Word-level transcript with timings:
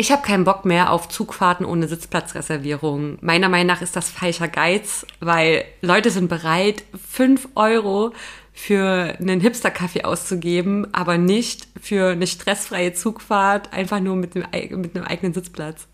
Ich 0.00 0.12
habe 0.12 0.22
keinen 0.22 0.44
Bock 0.44 0.64
mehr 0.64 0.92
auf 0.92 1.08
Zugfahrten 1.08 1.66
ohne 1.66 1.88
Sitzplatzreservierung. 1.88 3.18
Meiner 3.20 3.48
Meinung 3.48 3.66
nach 3.66 3.82
ist 3.82 3.96
das 3.96 4.08
falscher 4.08 4.46
Geiz, 4.46 5.04
weil 5.18 5.64
Leute 5.80 6.10
sind 6.10 6.28
bereit, 6.28 6.84
fünf 7.10 7.48
Euro 7.56 8.12
für 8.52 9.16
einen 9.18 9.40
Hipster-Kaffee 9.40 10.04
auszugeben, 10.04 10.86
aber 10.94 11.18
nicht 11.18 11.66
für 11.80 12.10
eine 12.10 12.28
stressfreie 12.28 12.92
Zugfahrt, 12.92 13.72
einfach 13.72 13.98
nur 13.98 14.14
mit 14.14 14.36
einem, 14.36 14.80
mit 14.80 14.94
einem 14.94 15.04
eigenen 15.04 15.34
Sitzplatz. 15.34 15.88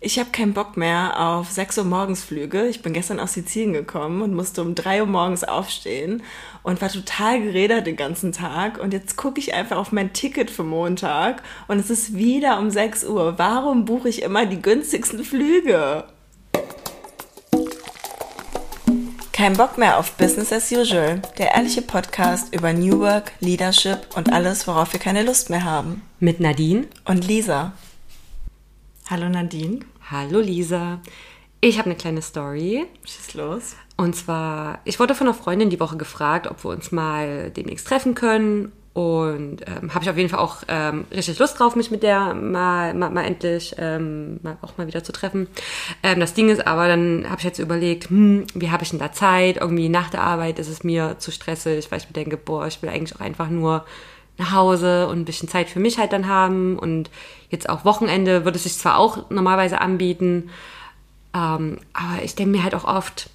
Ich 0.00 0.20
habe 0.20 0.30
keinen 0.30 0.54
Bock 0.54 0.76
mehr 0.76 1.18
auf 1.18 1.50
6 1.50 1.78
Uhr 1.78 1.84
morgens 1.84 2.22
Flüge. 2.22 2.68
Ich 2.68 2.82
bin 2.82 2.92
gestern 2.92 3.18
aus 3.18 3.32
Sizilien 3.32 3.72
gekommen 3.72 4.22
und 4.22 4.32
musste 4.32 4.62
um 4.62 4.76
3 4.76 5.00
Uhr 5.00 5.08
morgens 5.08 5.42
aufstehen 5.42 6.22
und 6.62 6.80
war 6.80 6.88
total 6.88 7.42
gerädert 7.42 7.88
den 7.88 7.96
ganzen 7.96 8.30
Tag. 8.30 8.78
Und 8.78 8.92
jetzt 8.92 9.16
gucke 9.16 9.40
ich 9.40 9.54
einfach 9.54 9.76
auf 9.76 9.90
mein 9.90 10.12
Ticket 10.12 10.52
für 10.52 10.62
Montag 10.62 11.42
und 11.66 11.80
es 11.80 11.90
ist 11.90 12.14
wieder 12.14 12.60
um 12.60 12.70
6 12.70 13.06
Uhr. 13.06 13.38
Warum 13.38 13.86
buche 13.86 14.08
ich 14.08 14.22
immer 14.22 14.46
die 14.46 14.62
günstigsten 14.62 15.24
Flüge? 15.24 16.04
Kein 19.32 19.54
Bock 19.54 19.78
mehr 19.78 19.98
auf 19.98 20.12
Business 20.12 20.52
as 20.52 20.70
usual, 20.70 21.22
der 21.38 21.56
ehrliche 21.56 21.82
Podcast 21.82 22.54
über 22.54 22.72
New 22.72 23.00
Work, 23.00 23.32
Leadership 23.40 24.06
und 24.14 24.32
alles, 24.32 24.68
worauf 24.68 24.92
wir 24.92 25.00
keine 25.00 25.24
Lust 25.24 25.50
mehr 25.50 25.64
haben. 25.64 26.02
Mit 26.20 26.38
Nadine 26.38 26.86
und 27.04 27.26
Lisa. 27.26 27.72
Hallo 29.10 29.26
Nadine. 29.30 29.80
Hallo 30.10 30.38
Lisa. 30.38 31.00
Ich 31.62 31.78
habe 31.78 31.86
eine 31.86 31.96
kleine 31.96 32.20
Story. 32.20 32.84
Schieß 33.06 33.34
los. 33.34 33.74
Und 33.96 34.14
zwar, 34.14 34.80
ich 34.84 35.00
wurde 35.00 35.14
von 35.14 35.26
einer 35.26 35.34
Freundin 35.34 35.70
die 35.70 35.80
Woche 35.80 35.96
gefragt, 35.96 36.46
ob 36.46 36.62
wir 36.62 36.72
uns 36.72 36.92
mal 36.92 37.50
demnächst 37.50 37.88
treffen 37.88 38.14
können. 38.14 38.70
Und 38.92 39.60
ähm, 39.66 39.94
habe 39.94 40.04
ich 40.04 40.10
auf 40.10 40.18
jeden 40.18 40.28
Fall 40.28 40.40
auch 40.40 40.58
ähm, 40.68 41.06
richtig 41.10 41.38
Lust 41.38 41.58
drauf, 41.58 41.74
mich 41.74 41.90
mit 41.90 42.02
der 42.02 42.34
mal, 42.34 42.92
mal, 42.92 43.08
mal 43.08 43.24
endlich 43.24 43.74
ähm, 43.78 44.40
mal 44.42 44.58
auch 44.60 44.76
mal 44.76 44.86
wieder 44.86 45.02
zu 45.02 45.12
treffen. 45.12 45.46
Ähm, 46.02 46.20
das 46.20 46.34
Ding 46.34 46.50
ist 46.50 46.66
aber, 46.66 46.86
dann 46.86 47.24
habe 47.30 47.38
ich 47.38 47.44
jetzt 47.44 47.60
überlegt, 47.60 48.10
hm, 48.10 48.46
wie 48.52 48.70
habe 48.70 48.82
ich 48.82 48.90
denn 48.90 48.98
da 48.98 49.10
Zeit? 49.12 49.56
Irgendwie 49.56 49.88
nach 49.88 50.10
der 50.10 50.22
Arbeit 50.22 50.58
ist 50.58 50.68
es 50.68 50.84
mir 50.84 51.16
zu 51.18 51.30
stressig, 51.30 51.90
weil 51.90 51.98
ich 51.98 52.08
mir 52.08 52.12
denke, 52.12 52.36
boah, 52.36 52.66
ich 52.66 52.82
will 52.82 52.90
eigentlich 52.90 53.16
auch 53.16 53.20
einfach 53.20 53.48
nur 53.48 53.86
nach 54.38 54.52
Hause 54.52 55.08
und 55.08 55.20
ein 55.20 55.24
bisschen 55.24 55.48
Zeit 55.48 55.68
für 55.68 55.80
mich 55.80 55.98
halt 55.98 56.12
dann 56.12 56.26
haben. 56.26 56.78
Und 56.78 57.10
jetzt 57.50 57.68
auch 57.68 57.84
Wochenende 57.84 58.44
würde 58.44 58.56
es 58.56 58.64
sich 58.64 58.78
zwar 58.78 58.98
auch 58.98 59.30
normalerweise 59.30 59.80
anbieten, 59.80 60.50
ähm, 61.34 61.78
aber 61.92 62.22
ich 62.22 62.34
denke 62.34 62.52
mir 62.52 62.62
halt 62.62 62.74
auch 62.74 62.84
oft, 62.84 63.30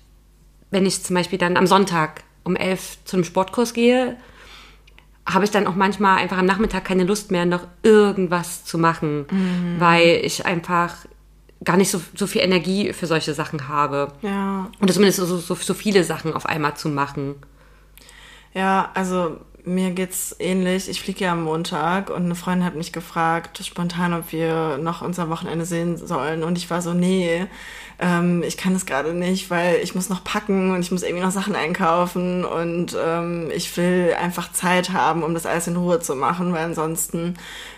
wenn 0.71 0.85
ich 0.85 1.03
zum 1.03 1.15
Beispiel 1.15 1.37
dann 1.37 1.57
am 1.57 1.67
Sonntag 1.67 2.23
um 2.43 2.55
elf 2.55 2.97
zu 3.05 3.15
einem 3.15 3.23
Sportkurs 3.23 3.73
gehe, 3.73 4.17
habe 5.25 5.45
ich 5.45 5.51
dann 5.51 5.67
auch 5.67 5.75
manchmal 5.75 6.17
einfach 6.17 6.37
am 6.37 6.45
Nachmittag 6.45 6.83
keine 6.83 7.05
Lust 7.05 7.31
mehr, 7.31 7.45
noch 7.45 7.65
irgendwas 7.83 8.65
zu 8.65 8.77
machen, 8.77 9.25
mhm. 9.29 9.75
weil 9.79 10.21
ich 10.23 10.45
einfach 10.45 10.95
gar 11.63 11.77
nicht 11.77 11.91
so, 11.91 12.01
so 12.15 12.27
viel 12.27 12.41
Energie 12.41 12.91
für 12.91 13.07
solche 13.07 13.33
Sachen 13.33 13.69
habe. 13.69 14.11
Ja. 14.21 14.69
Und 14.79 14.91
zumindest 14.91 15.19
so, 15.19 15.37
so, 15.37 15.55
so 15.55 15.73
viele 15.73 16.03
Sachen 16.03 16.33
auf 16.33 16.45
einmal 16.45 16.75
zu 16.75 16.89
machen. 16.89 17.35
Ja, 18.53 18.91
also 18.93 19.37
mir 19.65 19.91
geht's 19.91 20.35
ähnlich. 20.39 20.89
Ich 20.89 21.01
fliege 21.01 21.25
ja 21.25 21.31
am 21.33 21.43
Montag 21.43 22.09
und 22.09 22.23
eine 22.23 22.35
Freundin 22.35 22.65
hat 22.65 22.75
mich 22.75 22.91
gefragt, 22.91 23.63
spontan, 23.65 24.13
ob 24.13 24.31
wir 24.31 24.77
noch 24.77 25.01
unser 25.01 25.29
Wochenende 25.29 25.65
sehen 25.65 25.97
sollen. 25.97 26.43
Und 26.43 26.57
ich 26.57 26.69
war 26.69 26.81
so, 26.81 26.93
nee, 26.93 27.47
ähm, 27.99 28.43
ich 28.43 28.57
kann 28.57 28.75
es 28.75 28.85
gerade 28.85 29.13
nicht, 29.13 29.49
weil 29.49 29.77
ich 29.81 29.95
muss 29.95 30.09
noch 30.09 30.23
packen 30.23 30.71
und 30.71 30.81
ich 30.81 30.91
muss 30.91 31.03
irgendwie 31.03 31.23
noch 31.23 31.31
Sachen 31.31 31.55
einkaufen 31.55 32.43
und 32.43 32.97
ähm, 33.01 33.49
ich 33.55 33.75
will 33.77 34.15
einfach 34.19 34.51
Zeit 34.51 34.91
haben, 34.91 35.23
um 35.23 35.33
das 35.33 35.45
alles 35.45 35.67
in 35.67 35.77
Ruhe 35.77 35.99
zu 35.99 36.15
machen, 36.15 36.53
weil 36.53 36.65
ansonsten 36.65 37.35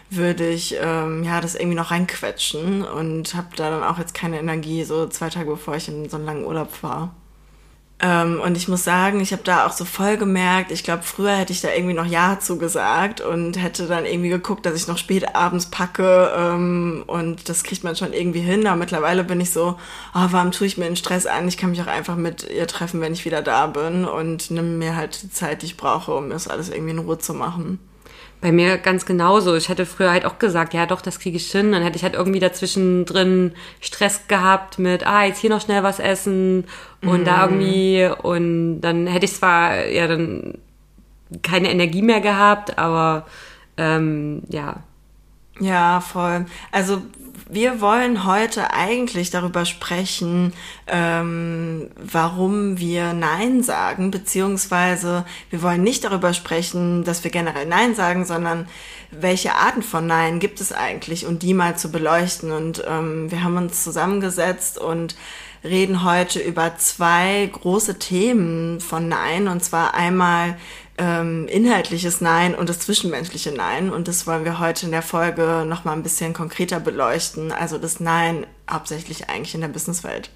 würde 0.10 0.48
ich 0.50 0.76
ähm, 0.82 1.24
ja 1.24 1.42
das 1.42 1.56
irgendwie 1.56 1.76
noch 1.76 1.92
reinquetschen 1.92 2.84
und 2.84 3.36
habe 3.36 3.56
da 3.56 3.70
dann 3.70 3.84
auch 3.84 4.00
jetzt 4.00 4.14
keine 4.14 4.40
Energie, 4.40 4.84
so 4.84 5.08
zwei 5.08 5.30
Tage 5.30 5.50
bevor 5.52 5.76
ich 5.76 5.88
in 5.88 6.10
so 6.10 6.18
einen 6.18 6.26
langen 6.26 6.46
Urlaub 6.46 6.72
fahre. 6.72 7.10
Ähm, 8.02 8.42
und 8.42 8.58
ich 8.58 8.68
muss 8.68 8.84
sagen, 8.84 9.22
ich 9.22 9.32
habe 9.32 9.44
da 9.44 9.66
auch 9.66 9.72
so 9.72 9.86
voll 9.86 10.18
gemerkt, 10.18 10.70
ich 10.70 10.84
glaube, 10.84 11.04
früher 11.04 11.32
hätte 11.32 11.54
ich 11.54 11.62
da 11.62 11.74
irgendwie 11.74 11.94
noch 11.94 12.06
Ja 12.06 12.40
zugesagt 12.42 13.22
und 13.22 13.62
hätte 13.62 13.88
dann 13.88 14.06
irgendwie 14.06 14.28
geguckt, 14.30 14.66
dass 14.66 14.76
ich 14.76 14.88
noch 14.88 14.98
spät 14.98 15.34
abends 15.34 15.68
packe 15.68 16.30
ähm, 16.38 17.06
und 17.08 17.48
das 17.48 17.64
kriegt 17.64 17.86
man 17.86 17.96
schon 17.96 18.12
irgendwie 18.12 18.42
hin. 18.42 18.68
Aber 18.68 18.76
mittlerweile 18.76 19.24
bin 19.24 19.40
ich 19.40 19.52
so, 19.52 19.78
oh, 20.14 20.28
warum 20.32 20.52
tue 20.52 20.68
ich 20.68 20.78
mir 20.78 20.86
den 20.86 20.98
Stress 20.98 21.26
an? 21.26 21.48
Ich 21.48 21.58
kann 21.58 21.70
mich 21.70 21.82
auch 21.82 21.88
einfach 21.88 22.18
mit 22.18 22.50
ihr 22.50 22.68
treffen, 22.68 23.00
wenn 23.00 23.14
ich 23.14 23.24
wieder 23.24 23.42
da 23.42 23.68
bin 23.68 24.04
und 24.04 24.52
nimm 24.52 24.78
mir 24.78 24.98
halt 24.98 25.24
die 25.24 25.32
Zeit, 25.32 25.62
die 25.62 25.68
ich 25.68 25.78
brauche, 25.78 26.14
um 26.14 26.30
das 26.30 26.50
alles 26.50 26.70
irgendwie 26.70 26.92
in 26.92 27.00
Ruhe 27.00 27.18
zu 27.18 27.34
machen. 27.34 27.80
Bei 28.46 28.52
mir 28.52 28.78
ganz 28.78 29.08
genauso. 29.08 29.56
Ich 29.56 29.70
hätte 29.70 29.88
früher 29.88 30.12
halt 30.12 30.24
auch 30.24 30.38
gesagt, 30.38 30.76
ja 30.76 30.86
doch, 30.86 31.02
das 31.02 31.18
kriege 31.18 31.36
ich 31.36 31.52
hin. 31.52 31.72
Dann 31.72 31.82
hätte 31.82 31.98
ich 31.98 32.04
halt 32.04 32.14
irgendwie 32.14 32.40
dazwischen 32.40 33.04
drin 33.04 33.54
Stress 33.82 34.28
gehabt 34.28 34.78
mit, 34.78 35.08
ah, 35.08 35.26
jetzt 35.26 35.40
hier 35.40 35.50
noch 35.50 35.62
schnell 35.62 35.82
was 35.82 35.98
essen 35.98 36.66
und 37.02 37.24
mm. 37.24 37.26
da 37.26 37.48
mhm. 37.48 37.54
irgendwie. 37.60 38.08
Und 38.22 38.82
dann 38.82 39.08
hätte 39.08 39.26
ich 39.26 39.34
zwar 39.34 39.88
ja 39.88 40.06
dann 40.06 40.60
keine 41.42 41.72
Energie 41.72 42.04
mehr 42.04 42.22
gehabt, 42.22 42.78
aber 42.78 43.26
ähm, 43.78 44.44
ja. 44.50 44.84
Ja, 45.60 46.00
voll. 46.00 46.46
Also 46.72 47.02
wir 47.48 47.80
wollen 47.80 48.26
heute 48.26 48.74
eigentlich 48.74 49.30
darüber 49.30 49.66
sprechen, 49.66 50.54
ähm, 50.88 51.90
warum 51.96 52.80
wir 52.80 53.14
Nein 53.14 53.62
sagen, 53.62 54.10
beziehungsweise 54.10 55.26
wir 55.50 55.62
wollen 55.62 55.84
nicht 55.84 56.04
darüber 56.04 56.34
sprechen, 56.34 57.04
dass 57.04 57.24
wir 57.24 57.32
generell 57.32 57.68
Nein 57.68 57.94
sagen, 57.94 58.26
sondern 58.26 58.68
welche 59.12 59.54
Arten 59.54 59.84
von 59.84 60.08
Nein 60.08 60.40
gibt 60.40 60.60
es 60.60 60.72
eigentlich 60.72 61.26
und 61.26 61.44
die 61.44 61.54
mal 61.54 61.78
zu 61.78 61.92
beleuchten. 61.92 62.52
Und 62.52 62.84
ähm, 62.88 63.30
wir 63.32 63.44
haben 63.44 63.58
uns 63.58 63.84
zusammengesetzt 63.84 64.80
und 64.80 65.16
reden 65.64 66.04
heute 66.04 66.40
über 66.40 66.78
zwei 66.78 67.50
große 67.52 68.00
Themen 68.00 68.80
von 68.80 69.08
Nein, 69.08 69.48
und 69.48 69.64
zwar 69.64 69.94
einmal 69.94 70.58
ähm, 70.98 71.48
inhaltliches 71.48 72.22
Nein 72.22 72.56
und 72.56 72.70
das 72.70 72.80
zwischenmenschliche 72.80 73.52
Nein. 73.52 73.92
Und 73.92 74.08
das 74.08 74.28
wollen 74.28 74.46
wir 74.46 74.60
heute 74.60 74.86
in 74.86 74.92
der 74.92 75.02
Folge 75.02 75.66
nochmal 75.68 75.96
ein 75.96 76.04
bisschen 76.04 76.34
konkreter 76.34 76.80
beleuchten. 76.80 77.52
Also 77.52 77.78
das 77.78 78.00
Nein 78.00 78.48
hauptsächlich 78.70 79.30
eigentlich 79.30 79.56
in 79.56 79.62
der 79.62 79.68
Businesswelt. 79.68 80.30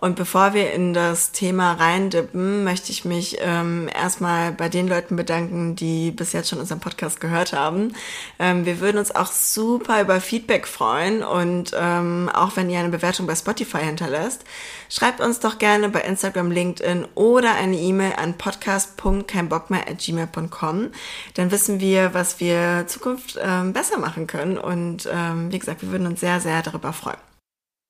Und 0.00 0.14
bevor 0.14 0.54
wir 0.54 0.72
in 0.72 0.94
das 0.94 1.32
Thema 1.32 1.72
reindippen, 1.72 2.62
möchte 2.62 2.92
ich 2.92 3.04
mich 3.04 3.38
ähm, 3.40 3.90
erstmal 3.92 4.52
bei 4.52 4.68
den 4.68 4.86
Leuten 4.86 5.16
bedanken, 5.16 5.74
die 5.74 6.12
bis 6.12 6.32
jetzt 6.32 6.50
schon 6.50 6.60
unseren 6.60 6.78
Podcast 6.78 7.20
gehört 7.20 7.52
haben. 7.52 7.94
Ähm, 8.38 8.64
wir 8.64 8.78
würden 8.80 8.98
uns 8.98 9.12
auch 9.14 9.32
super 9.32 10.00
über 10.00 10.20
Feedback 10.20 10.68
freuen 10.68 11.24
und 11.24 11.72
ähm, 11.76 12.30
auch 12.32 12.54
wenn 12.56 12.70
ihr 12.70 12.78
eine 12.78 12.90
Bewertung 12.90 13.26
bei 13.26 13.34
Spotify 13.34 13.78
hinterlässt, 13.78 14.44
schreibt 14.88 15.20
uns 15.20 15.40
doch 15.40 15.58
gerne 15.58 15.88
bei 15.88 16.02
Instagram, 16.02 16.52
LinkedIn 16.52 17.08
oder 17.14 17.54
eine 17.54 17.76
E-Mail 17.76 18.12
an 18.16 18.34
podcast.keinbockmehr@gmail.com. 18.34 20.90
Dann 21.34 21.50
wissen 21.50 21.80
wir, 21.80 22.14
was 22.14 22.38
wir 22.38 22.84
Zukunft 22.86 23.36
ähm, 23.42 23.72
besser 23.72 23.98
machen 23.98 24.28
können 24.28 24.58
und 24.58 25.08
ähm, 25.12 25.50
wie 25.50 25.58
gesagt, 25.58 25.82
wir 25.82 25.90
würden 25.90 26.06
uns 26.06 26.20
sehr, 26.20 26.40
sehr 26.40 26.62
darüber 26.62 26.92
freuen. 26.92 27.27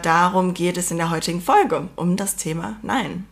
Darum 0.03 0.55
geht 0.55 0.77
es 0.77 0.93
in 0.93 0.97
der 0.97 1.11
heutigen 1.11 1.41
Folge, 1.41 1.89
um 1.97 2.15
das 2.15 2.37
Thema 2.37 2.77
Nein. 2.83 3.27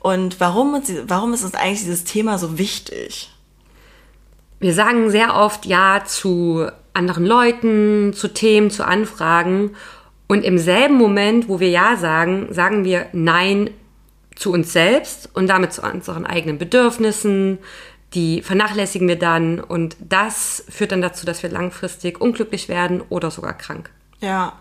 Und 0.00 0.40
warum, 0.40 0.82
warum 1.06 1.32
ist 1.34 1.44
uns 1.44 1.54
eigentlich 1.54 1.82
dieses 1.82 2.02
Thema 2.02 2.36
so 2.36 2.58
wichtig? 2.58 3.30
Wir 4.58 4.74
sagen 4.74 5.08
sehr 5.08 5.36
oft 5.36 5.66
Ja 5.66 6.02
zu 6.04 6.66
anderen 6.94 7.24
Leuten, 7.24 8.12
zu 8.12 8.26
Themen, 8.26 8.72
zu 8.72 8.84
Anfragen. 8.84 9.76
Und 10.26 10.42
im 10.42 10.58
selben 10.58 10.96
Moment, 10.96 11.48
wo 11.48 11.60
wir 11.60 11.70
Ja 11.70 11.96
sagen, 11.96 12.52
sagen 12.52 12.82
wir 12.82 13.06
Nein 13.12 13.70
zu 14.34 14.50
uns 14.52 14.72
selbst 14.72 15.28
und 15.32 15.46
damit 15.46 15.72
zu 15.72 15.82
unseren 15.82 16.26
eigenen 16.26 16.58
Bedürfnissen. 16.58 17.58
Die 18.14 18.42
vernachlässigen 18.42 19.06
wir 19.06 19.18
dann 19.18 19.60
und 19.60 19.96
das 20.00 20.64
führt 20.68 20.90
dann 20.90 21.02
dazu, 21.02 21.24
dass 21.24 21.44
wir 21.44 21.50
langfristig 21.50 22.20
unglücklich 22.20 22.68
werden 22.68 23.00
oder 23.08 23.30
sogar 23.30 23.56
krank. 23.56 23.90
Ja, 24.20 24.52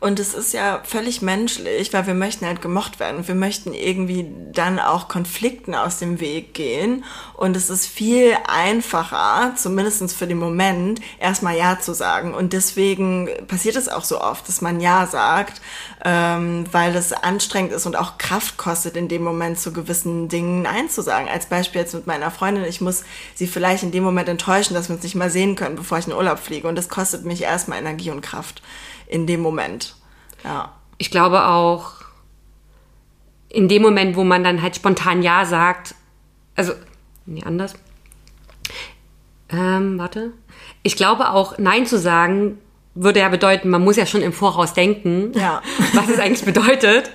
und 0.00 0.20
es 0.20 0.32
ist 0.32 0.52
ja 0.52 0.80
völlig 0.84 1.22
menschlich, 1.22 1.92
weil 1.92 2.06
wir 2.06 2.14
möchten 2.14 2.46
halt 2.46 2.62
gemocht 2.62 3.00
werden. 3.00 3.26
Wir 3.26 3.34
möchten 3.34 3.74
irgendwie 3.74 4.30
dann 4.52 4.78
auch 4.78 5.08
Konflikten 5.08 5.74
aus 5.74 5.98
dem 5.98 6.20
Weg 6.20 6.54
gehen. 6.54 7.04
Und 7.34 7.56
es 7.56 7.68
ist 7.68 7.86
viel 7.86 8.36
einfacher, 8.46 9.54
zumindestens 9.56 10.14
für 10.14 10.28
den 10.28 10.38
Moment, 10.38 11.00
erstmal 11.18 11.56
Ja 11.56 11.80
zu 11.80 11.94
sagen. 11.94 12.32
Und 12.32 12.52
deswegen 12.52 13.28
passiert 13.48 13.74
es 13.74 13.88
auch 13.88 14.04
so 14.04 14.20
oft, 14.20 14.48
dass 14.48 14.60
man 14.60 14.80
Ja 14.80 15.04
sagt, 15.06 15.60
ähm, 16.04 16.64
weil 16.70 16.94
es 16.94 17.12
anstrengend 17.12 17.72
ist 17.72 17.86
und 17.86 17.96
auch 17.96 18.18
Kraft 18.18 18.56
kostet, 18.56 18.96
in 18.96 19.08
dem 19.08 19.24
Moment 19.24 19.58
zu 19.58 19.72
gewissen 19.72 20.28
Dingen 20.28 20.62
Nein 20.62 20.88
zu 20.88 21.02
sagen. 21.02 21.28
Als 21.28 21.46
Beispiel 21.46 21.80
jetzt 21.80 21.94
mit 21.94 22.06
meiner 22.06 22.30
Freundin, 22.30 22.62
ich 22.64 22.80
muss 22.80 23.02
sie 23.34 23.48
vielleicht 23.48 23.82
in 23.82 23.90
dem 23.90 24.04
Moment 24.04 24.28
enttäuschen, 24.28 24.74
dass 24.74 24.88
wir 24.88 24.94
uns 24.94 25.02
nicht 25.02 25.16
mal 25.16 25.30
sehen 25.30 25.56
können, 25.56 25.74
bevor 25.74 25.98
ich 25.98 26.04
in 26.04 26.10
den 26.10 26.18
Urlaub 26.18 26.38
fliege. 26.38 26.68
Und 26.68 26.76
das 26.76 26.88
kostet 26.88 27.24
mich 27.24 27.42
erstmal 27.42 27.78
Energie 27.78 28.12
und 28.12 28.20
Kraft 28.20 28.62
in 29.08 29.26
dem 29.26 29.40
Moment. 29.40 29.97
Ja. 30.44 30.72
Ich 30.98 31.10
glaube 31.10 31.44
auch, 31.46 31.92
in 33.48 33.68
dem 33.68 33.82
Moment, 33.82 34.16
wo 34.16 34.24
man 34.24 34.44
dann 34.44 34.62
halt 34.62 34.76
spontan 34.76 35.22
Ja 35.22 35.44
sagt, 35.44 35.94
also, 36.56 36.72
nee, 37.26 37.42
anders. 37.44 37.74
Ähm, 39.50 39.98
warte. 39.98 40.32
Ich 40.82 40.96
glaube 40.96 41.30
auch, 41.30 41.56
Nein 41.58 41.86
zu 41.86 41.98
sagen, 41.98 42.58
würde 42.94 43.20
ja 43.20 43.28
bedeuten, 43.28 43.68
man 43.70 43.82
muss 43.84 43.96
ja 43.96 44.06
schon 44.06 44.22
im 44.22 44.32
Voraus 44.32 44.74
denken, 44.74 45.32
Ja. 45.34 45.62
was 45.94 46.08
es 46.08 46.18
eigentlich 46.18 46.44
bedeutet. 46.44 47.10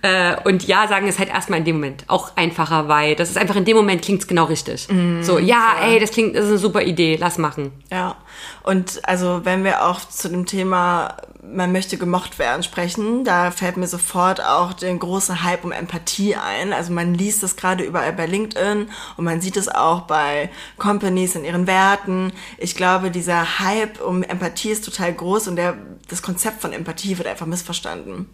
Äh, 0.00 0.36
und 0.44 0.66
ja 0.66 0.88
sagen 0.88 1.06
ist 1.08 1.18
halt 1.18 1.28
erstmal 1.28 1.58
in 1.58 1.66
dem 1.66 1.76
Moment 1.76 2.04
auch 2.06 2.34
einfacher, 2.36 2.88
weil 2.88 3.14
das 3.16 3.28
ist 3.28 3.36
einfach 3.36 3.56
in 3.56 3.66
dem 3.66 3.76
Moment 3.76 4.00
klingt's 4.00 4.26
genau 4.26 4.44
richtig. 4.44 4.88
so, 5.20 5.38
ja, 5.38 5.74
ey, 5.82 6.00
das 6.00 6.10
klingt, 6.10 6.34
das 6.34 6.44
ist 6.44 6.50
eine 6.52 6.58
super 6.58 6.82
Idee, 6.82 7.16
lass 7.20 7.36
machen. 7.36 7.72
Ja, 7.90 8.16
und 8.62 9.00
also 9.06 9.42
wenn 9.44 9.64
wir 9.64 9.84
auch 9.86 10.00
zu 10.00 10.30
dem 10.30 10.46
Thema 10.46 11.18
man 11.42 11.72
möchte 11.72 11.98
gemocht 11.98 12.38
werden 12.38 12.62
sprechen, 12.62 13.24
da 13.24 13.50
fällt 13.50 13.76
mir 13.76 13.86
sofort 13.86 14.44
auch 14.44 14.72
der 14.72 14.94
große 14.94 15.44
Hype 15.44 15.64
um 15.64 15.72
Empathie 15.72 16.34
ein. 16.34 16.72
Also 16.72 16.92
man 16.92 17.14
liest 17.14 17.42
das 17.42 17.56
gerade 17.56 17.84
überall 17.84 18.12
bei 18.12 18.26
LinkedIn 18.26 18.88
und 19.16 19.24
man 19.24 19.40
sieht 19.40 19.56
es 19.56 19.68
auch 19.68 20.02
bei 20.02 20.50
Companies 20.78 21.36
in 21.36 21.44
ihren 21.44 21.66
Werten. 21.66 22.32
Ich 22.58 22.74
glaube, 22.74 23.10
dieser 23.10 23.60
Hype 23.60 24.00
um 24.00 24.22
Empathie 24.22 24.70
ist 24.70 24.84
total 24.84 25.12
groß 25.12 25.48
und 25.48 25.56
der, 25.56 25.76
das 26.08 26.22
Konzept 26.22 26.60
von 26.60 26.72
Empathie 26.72 27.18
wird 27.18 27.28
einfach 27.28 27.46
missverstanden. 27.46 28.28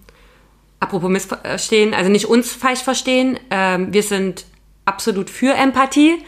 Apropos 0.80 1.10
missverstehen, 1.10 1.94
also 1.94 2.10
nicht 2.10 2.26
uns 2.26 2.52
falsch 2.52 2.82
verstehen, 2.82 3.38
ähm, 3.50 3.92
wir 3.92 4.02
sind 4.02 4.46
absolut 4.84 5.30
für 5.30 5.54
Empathie. 5.54 6.22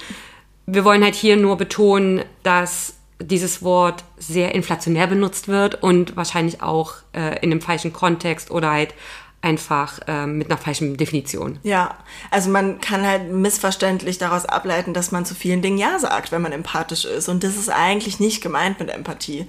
Wir 0.67 0.85
wollen 0.85 1.05
halt 1.05 1.15
hier 1.15 1.37
nur 1.37 1.57
betonen, 1.57 2.25
dass 2.43 2.96
dieses 3.21 3.63
Wort 3.63 4.05
sehr 4.19 4.55
inflationär 4.55 5.07
benutzt 5.07 5.49
wird 5.49 5.83
und 5.83 6.17
wahrscheinlich 6.17 6.63
auch 6.63 6.95
äh, 7.13 7.39
in 7.43 7.51
einem 7.51 7.61
falschen 7.61 7.93
Kontext 7.93 8.51
oder 8.51 8.71
halt 8.71 8.95
einfach 9.43 10.01
ähm, 10.09 10.39
mit 10.39 10.51
einer 10.51 10.59
falschen 10.59 10.97
Definition. 10.97 11.59
Ja, 11.63 11.97
also 12.31 12.51
man 12.51 12.81
kann 12.81 13.07
halt 13.07 13.31
missverständlich 13.31 14.19
daraus 14.19 14.45
ableiten, 14.45 14.93
dass 14.93 15.13
man 15.13 15.25
zu 15.25 15.35
vielen 15.35 15.63
Dingen 15.63 15.79
Ja 15.79 15.99
sagt, 15.99 16.33
wenn 16.33 16.43
man 16.43 16.53
empathisch 16.53 17.05
ist. 17.05 17.29
Und 17.29 17.45
das 17.45 17.57
ist 17.57 17.69
eigentlich 17.69 18.19
nicht 18.19 18.43
gemeint 18.43 18.81
mit 18.81 18.91
Empathie. 18.91 19.47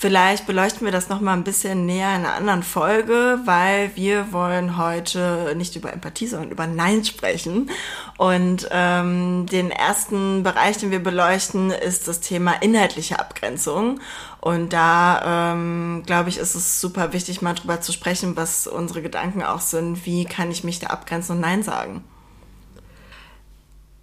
Vielleicht 0.00 0.46
beleuchten 0.46 0.84
wir 0.84 0.92
das 0.92 1.08
nochmal 1.08 1.36
ein 1.36 1.42
bisschen 1.42 1.84
näher 1.84 2.14
in 2.14 2.24
einer 2.24 2.34
anderen 2.34 2.62
Folge, 2.62 3.40
weil 3.46 3.90
wir 3.96 4.32
wollen 4.32 4.76
heute 4.78 5.54
nicht 5.56 5.74
über 5.74 5.92
Empathie, 5.92 6.28
sondern 6.28 6.52
über 6.52 6.68
Nein 6.68 7.04
sprechen. 7.04 7.68
Und 8.16 8.68
ähm, 8.70 9.46
den 9.46 9.72
ersten 9.72 10.44
Bereich, 10.44 10.76
den 10.78 10.92
wir 10.92 11.02
beleuchten, 11.02 11.72
ist 11.72 12.06
das 12.06 12.20
Thema 12.20 12.52
inhaltliche 12.60 13.18
Abgrenzung. 13.18 13.98
Und 14.40 14.72
da, 14.72 15.52
ähm, 15.52 16.04
glaube 16.06 16.28
ich, 16.28 16.38
ist 16.38 16.54
es 16.54 16.80
super 16.80 17.12
wichtig, 17.12 17.42
mal 17.42 17.54
drüber 17.54 17.80
zu 17.80 17.90
sprechen, 17.92 18.36
was 18.36 18.68
unsere 18.68 19.02
Gedanken 19.02 19.42
auch 19.42 19.60
sind. 19.60 20.06
Wie 20.06 20.26
kann 20.26 20.52
ich 20.52 20.62
mich 20.62 20.78
da 20.78 20.86
abgrenzen 20.88 21.34
und 21.34 21.40
Nein 21.40 21.64
sagen? 21.64 22.04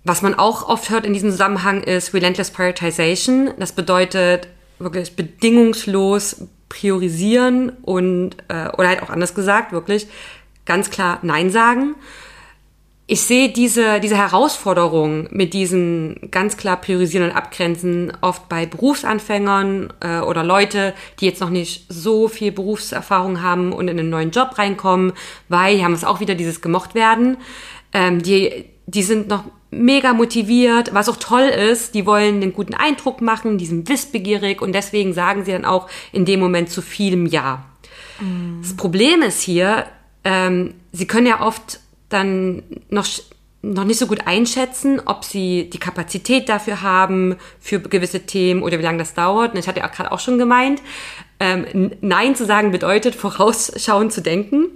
Was 0.04 0.22
man 0.22 0.36
auch 0.36 0.68
oft 0.68 0.90
hört 0.90 1.06
in 1.06 1.14
diesem 1.14 1.32
Zusammenhang 1.32 1.82
ist 1.82 2.14
Relentless 2.14 2.52
Prioritization. 2.52 3.54
Das 3.58 3.72
bedeutet 3.72 4.50
wirklich 4.80 5.16
bedingungslos 5.16 6.48
priorisieren 6.70 7.70
und, 7.82 8.32
äh, 8.48 8.70
oder 8.78 8.90
halt 8.90 9.04
auch 9.04 9.10
anders 9.10 9.36
gesagt, 9.36 9.72
wirklich 9.72 10.08
ganz 10.66 10.90
klar 10.90 11.20
Nein 11.22 11.50
sagen. 11.50 11.96
Ich 13.08 13.22
sehe 13.22 13.50
diese, 13.50 14.00
diese 14.00 14.18
Herausforderung 14.18 15.28
mit 15.30 15.54
diesem 15.54 16.16
ganz 16.32 16.58
klar 16.58 16.82
priorisieren 16.82 17.30
und 17.30 17.36
abgrenzen 17.36 18.12
oft 18.22 18.50
bei 18.50 18.66
Berufsanfängern 18.66 19.94
äh, 20.00 20.20
oder 20.22 20.44
Leute, 20.44 20.96
die 21.20 21.28
jetzt 21.28 21.40
noch 21.40 21.52
nicht 21.52 21.86
so 21.88 22.28
viel 22.28 22.52
Berufserfahrung 22.52 23.44
haben 23.44 23.74
und 23.74 23.90
in 23.90 24.00
einen 24.00 24.10
neuen 24.10 24.32
Job 24.32 24.58
reinkommen, 24.58 25.14
weil, 25.50 25.76
hier 25.76 25.86
haben 25.86 25.94
es 25.94 26.04
auch 26.04 26.20
wieder, 26.20 26.34
dieses 26.34 26.62
gemocht 26.62 26.96
werden. 26.96 27.38
Ähm, 27.94 28.24
die, 28.24 28.66
die 28.88 29.04
sind 29.04 29.28
noch 29.28 29.44
mega 29.76 30.14
motiviert, 30.14 30.94
was 30.94 31.10
auch 31.10 31.18
toll 31.18 31.44
ist. 31.44 31.96
Die 31.96 32.06
wollen 32.06 32.42
einen 32.42 32.54
guten 32.54 32.74
Eindruck 32.74 33.22
machen, 33.22 33.58
die 33.58 33.66
sind 33.66 33.90
wissbegierig 33.90 34.62
und 34.62 34.74
deswegen 34.74 35.14
sagen 35.14 35.46
sie 35.46 35.52
dann 35.52 35.66
auch 35.66 35.90
in 36.12 36.26
dem 36.26 36.40
Moment 36.40 36.70
zu 36.70 36.82
vielem 36.82 37.26
Ja. 37.26 37.66
Mhm. 38.20 38.60
Das 38.62 38.76
Problem 38.76 39.22
ist 39.22 39.42
hier, 39.42 39.86
ähm, 40.24 40.74
sie 40.92 41.08
können 41.08 41.28
ja 41.28 41.42
oft 41.42 41.80
dann 42.10 42.64
noch 42.90 43.06
noch 43.62 43.84
nicht 43.84 43.98
so 43.98 44.06
gut 44.06 44.28
einschätzen, 44.28 45.02
ob 45.06 45.24
sie 45.24 45.70
die 45.72 45.80
Kapazität 45.80 46.50
dafür 46.50 46.84
haben, 46.84 47.36
für 47.60 47.80
gewisse 47.80 48.22
Themen 48.22 48.62
oder 48.62 48.78
wie 48.78 48.84
lange 48.84 49.00
das 49.00 49.16
dauert. 49.16 49.54
Und 49.54 49.60
ich 49.60 49.68
hatte 49.68 49.80
ja 49.80 49.88
gerade 49.88 50.12
auch 50.12 50.20
schon 50.20 50.38
gemeint, 50.38 50.82
ähm, 51.40 51.92
Nein 52.02 52.36
zu 52.36 52.46
sagen 52.46 52.72
bedeutet, 52.72 53.16
vorausschauend 53.16 54.14
zu 54.14 54.22
denken. 54.22 54.68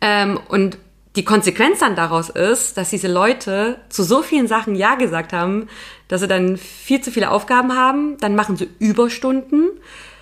Ähm, 0.00 0.40
und 0.48 0.78
die 1.16 1.24
Konsequenz 1.24 1.80
dann 1.80 1.96
daraus 1.96 2.28
ist, 2.28 2.76
dass 2.76 2.90
diese 2.90 3.08
Leute 3.08 3.78
zu 3.88 4.02
so 4.02 4.22
vielen 4.22 4.46
Sachen 4.46 4.76
Ja 4.76 4.94
gesagt 4.94 5.32
haben, 5.32 5.68
dass 6.08 6.20
sie 6.20 6.28
dann 6.28 6.56
viel 6.56 7.00
zu 7.00 7.10
viele 7.10 7.30
Aufgaben 7.30 7.74
haben, 7.74 8.16
dann 8.18 8.36
machen 8.36 8.56
sie 8.56 8.68
Überstunden, 8.78 9.70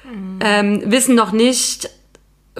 mhm. 0.05 0.39
ähm, 0.41 0.83
wissen 0.87 1.15
noch 1.15 1.33
nicht, 1.33 1.91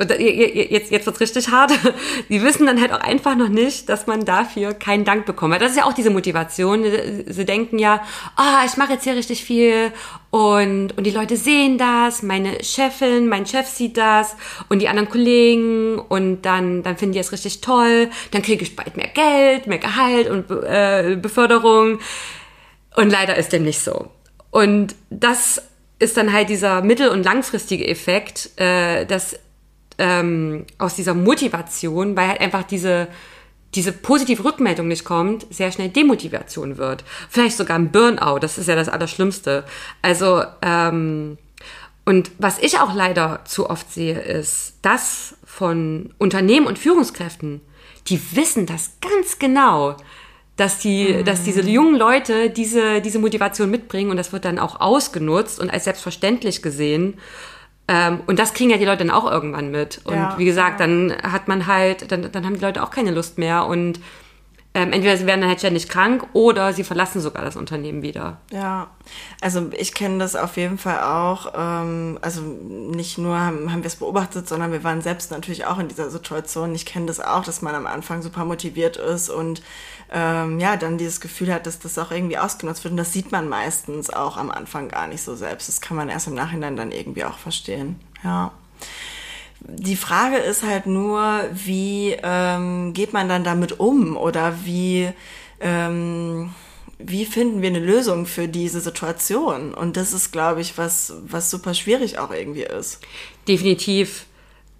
jetzt, 0.03 0.91
jetzt 0.91 1.07
wird's 1.07 1.21
richtig 1.21 1.51
hart. 1.51 1.73
Die 2.29 2.43
wissen 2.43 2.67
dann 2.67 2.81
halt 2.81 2.93
auch 2.93 3.01
einfach 3.01 3.37
noch 3.37 3.49
nicht, 3.49 3.89
dass 3.89 4.07
man 4.07 4.25
dafür 4.25 4.75
keinen 4.75 5.05
Dank 5.05 5.27
bekommt. 5.27 5.61
Das 5.61 5.73
ist 5.73 5.77
ja 5.77 5.85
auch 5.85 5.93
diese 5.93 6.11
Motivation. 6.11 6.85
Sie 7.27 7.45
denken 7.45 7.79
ja, 7.79 8.03
ah, 8.37 8.61
oh, 8.63 8.67
ich 8.67 8.77
mache 8.77 8.95
jetzt 8.95 9.05
hier 9.05 9.15
richtig 9.15 9.45
viel 9.45 9.93
und, 10.31 10.97
und 10.97 11.05
die 11.05 11.11
Leute 11.11 11.37
sehen 11.37 11.79
das, 11.79 12.23
meine 12.23 12.63
Chefin, 12.63 13.29
mein 13.29 13.47
Chef 13.47 13.67
sieht 13.67 13.97
das 13.97 14.37
und 14.69 14.81
die 14.81 14.89
anderen 14.89 15.09
Kollegen 15.09 15.99
und 15.99 16.43
dann, 16.43 16.83
dann 16.83 16.97
finden 16.97 17.15
die 17.15 17.19
es 17.19 17.33
richtig 17.33 17.61
toll. 17.61 18.11
Dann 18.31 18.43
kriege 18.43 18.63
ich 18.63 18.77
bald 18.77 18.97
mehr 18.97 19.09
Geld, 19.09 19.67
mehr 19.67 19.79
Gehalt 19.79 20.29
und 20.29 20.51
äh, 20.51 21.17
Beförderung. 21.21 21.99
Und 22.97 23.11
leider 23.11 23.37
ist 23.37 23.53
dem 23.53 23.65
nicht 23.65 23.81
so. 23.81 24.11
Und 24.51 24.95
das 25.11 25.63
ist 25.99 26.17
dann 26.17 26.33
halt 26.33 26.49
dieser 26.49 26.83
mittel- 26.83 27.09
und 27.09 27.25
langfristige 27.25 27.87
Effekt, 27.87 28.51
äh, 28.57 29.05
dass 29.07 29.39
ähm, 29.99 30.65
aus 30.79 30.95
dieser 30.95 31.15
Motivation, 31.15 32.17
weil 32.17 32.29
halt 32.29 32.41
einfach 32.41 32.63
diese 32.63 33.09
diese 33.75 33.93
positive 33.93 34.45
Rückmeldung 34.45 34.89
nicht 34.89 35.05
kommt, 35.05 35.47
sehr 35.51 35.71
schnell 35.71 35.91
Demotivation 35.91 36.79
wird. 36.79 37.05
Vielleicht 37.29 37.57
sogar 37.57 37.79
ein 37.79 37.93
Burnout, 37.93 38.39
das 38.39 38.57
ist 38.57 38.67
ja 38.67 38.75
das 38.75 38.89
Allerschlimmste. 38.89 39.65
Also, 40.01 40.43
ähm, 40.63 41.37
und 42.07 42.31
was 42.39 42.59
ich 42.59 42.79
auch 42.79 42.95
leider 42.95 43.41
zu 43.45 43.69
oft 43.69 43.93
sehe, 43.93 44.19
ist, 44.19 44.77
dass 44.81 45.37
von 45.45 46.15
Unternehmen 46.17 46.67
und 46.67 46.79
Führungskräften, 46.79 47.61
die 48.07 48.21
wissen 48.35 48.65
das 48.65 48.93
ganz 49.03 49.39
genau, 49.39 49.97
dass 50.57 50.79
die, 50.79 51.13
mhm. 51.13 51.25
dass 51.27 51.43
diese 51.43 51.61
jungen 51.61 51.97
Leute 51.97 52.49
diese, 52.49 53.03
diese 53.03 53.19
Motivation 53.19 53.71
mitbringen 53.71 54.11
und 54.11 54.17
das 54.17 54.33
wird 54.33 54.47
dann 54.47 54.59
auch 54.59 54.81
ausgenutzt 54.81 55.61
und 55.61 55.71
als 55.71 55.85
selbstverständlich 55.85 56.63
gesehen. 56.63 57.19
Ähm, 57.89 58.21
und 58.27 58.39
das 58.39 58.53
kriegen 58.53 58.71
ja 58.71 58.77
die 58.77 58.85
Leute 58.85 59.05
dann 59.05 59.11
auch 59.11 59.31
irgendwann 59.31 59.71
mit. 59.71 60.03
Und 60.05 60.15
ja, 60.15 60.39
wie 60.39 60.45
gesagt, 60.45 60.79
ja. 60.79 60.87
dann 60.87 61.15
hat 61.23 61.49
man 61.49 61.67
halt, 61.67 62.13
dann, 62.13 62.31
dann 62.31 62.45
haben 62.45 62.55
die 62.55 62.65
Leute 62.65 62.83
auch 62.83 62.91
keine 62.91 63.11
Lust 63.11 63.39
mehr 63.39 63.67
und 63.67 63.99
ähm, 64.75 64.93
entweder 64.93 65.17
sie 65.17 65.27
werden 65.27 65.41
dann 65.41 65.49
halt 65.49 65.61
ständig 65.61 65.89
krank 65.89 66.27
oder 66.35 66.75
sie 66.75 66.85
verlassen 66.85 67.21
sogar 67.21 67.43
das 67.43 67.57
Unternehmen 67.57 68.03
wieder. 68.03 68.37
Ja, 68.53 68.91
also 69.41 69.71
ich 69.77 69.95
kenne 69.95 70.19
das 70.19 70.37
auf 70.37 70.57
jeden 70.59 70.77
Fall 70.77 71.01
auch. 71.01 71.53
Ähm, 71.57 72.19
also 72.21 72.43
nicht 72.43 73.17
nur 73.17 73.41
haben, 73.41 73.73
haben 73.73 73.83
wir 73.83 73.89
es 73.89 73.97
beobachtet, 73.97 74.47
sondern 74.47 74.71
wir 74.71 74.85
waren 74.85 75.01
selbst 75.01 75.31
natürlich 75.31 75.65
auch 75.65 75.79
in 75.79 75.89
dieser 75.89 76.11
Situation. 76.11 76.75
Ich 76.75 76.85
kenne 76.85 77.07
das 77.07 77.19
auch, 77.19 77.45
dass 77.45 77.63
man 77.63 77.75
am 77.75 77.87
Anfang 77.87 78.21
super 78.21 78.45
motiviert 78.45 78.99
ist 78.99 79.31
und 79.31 79.63
ähm, 80.11 80.59
ja, 80.59 80.77
dann 80.77 80.99
dieses 80.99 81.21
Gefühl 81.21 81.53
hat, 81.53 81.67
dass 81.67 81.79
das 81.79 81.99
auch 81.99 82.11
irgendwie 82.11 82.39
ausgenutzt 82.39 82.85
wird. 82.85 82.93
Und 82.93 82.99
das 82.99 83.13
sieht 83.13 83.31
man 83.31 83.49
meistens 83.49 84.11
auch 84.11 84.37
am 84.37 84.51
Anfang 84.51 84.89
gar 84.89 85.07
nicht 85.07 85.23
so 85.23 85.35
selbst. 85.35 85.69
Das 85.69 85.81
kann 85.81 85.97
man 85.97 86.09
erst 86.09 86.29
im 86.29 86.35
Nachhinein 86.35 86.77
dann 86.77 86.93
irgendwie 86.93 87.25
auch 87.25 87.39
verstehen. 87.39 88.01
Ja. 88.25 88.53
Die 89.61 89.97
Frage 89.97 90.37
ist 90.37 90.63
halt 90.63 90.87
nur, 90.87 91.43
wie 91.53 92.17
ähm, 92.23 92.93
geht 92.93 93.13
man 93.13 93.29
dann 93.29 93.45
damit 93.45 93.81
um 93.81 94.17
oder 94.17 94.65
wie, 94.65 95.11
ähm, 95.61 96.55
wie 96.99 97.27
finden 97.27 97.61
wir 97.61 97.69
eine 97.69 97.81
Lösung 97.81 98.25
für 98.25 98.49
diese 98.49 98.81
Situation? 98.81 99.75
Und 99.75 99.97
das 99.97 100.13
ist, 100.13 100.33
glaube 100.33 100.61
ich, 100.61 100.79
was, 100.79 101.13
was 101.27 101.51
super 101.51 101.75
schwierig 101.75 102.19
auch 102.19 102.31
irgendwie 102.31 102.63
ist. 102.63 103.01
Definitiv. 103.47 104.27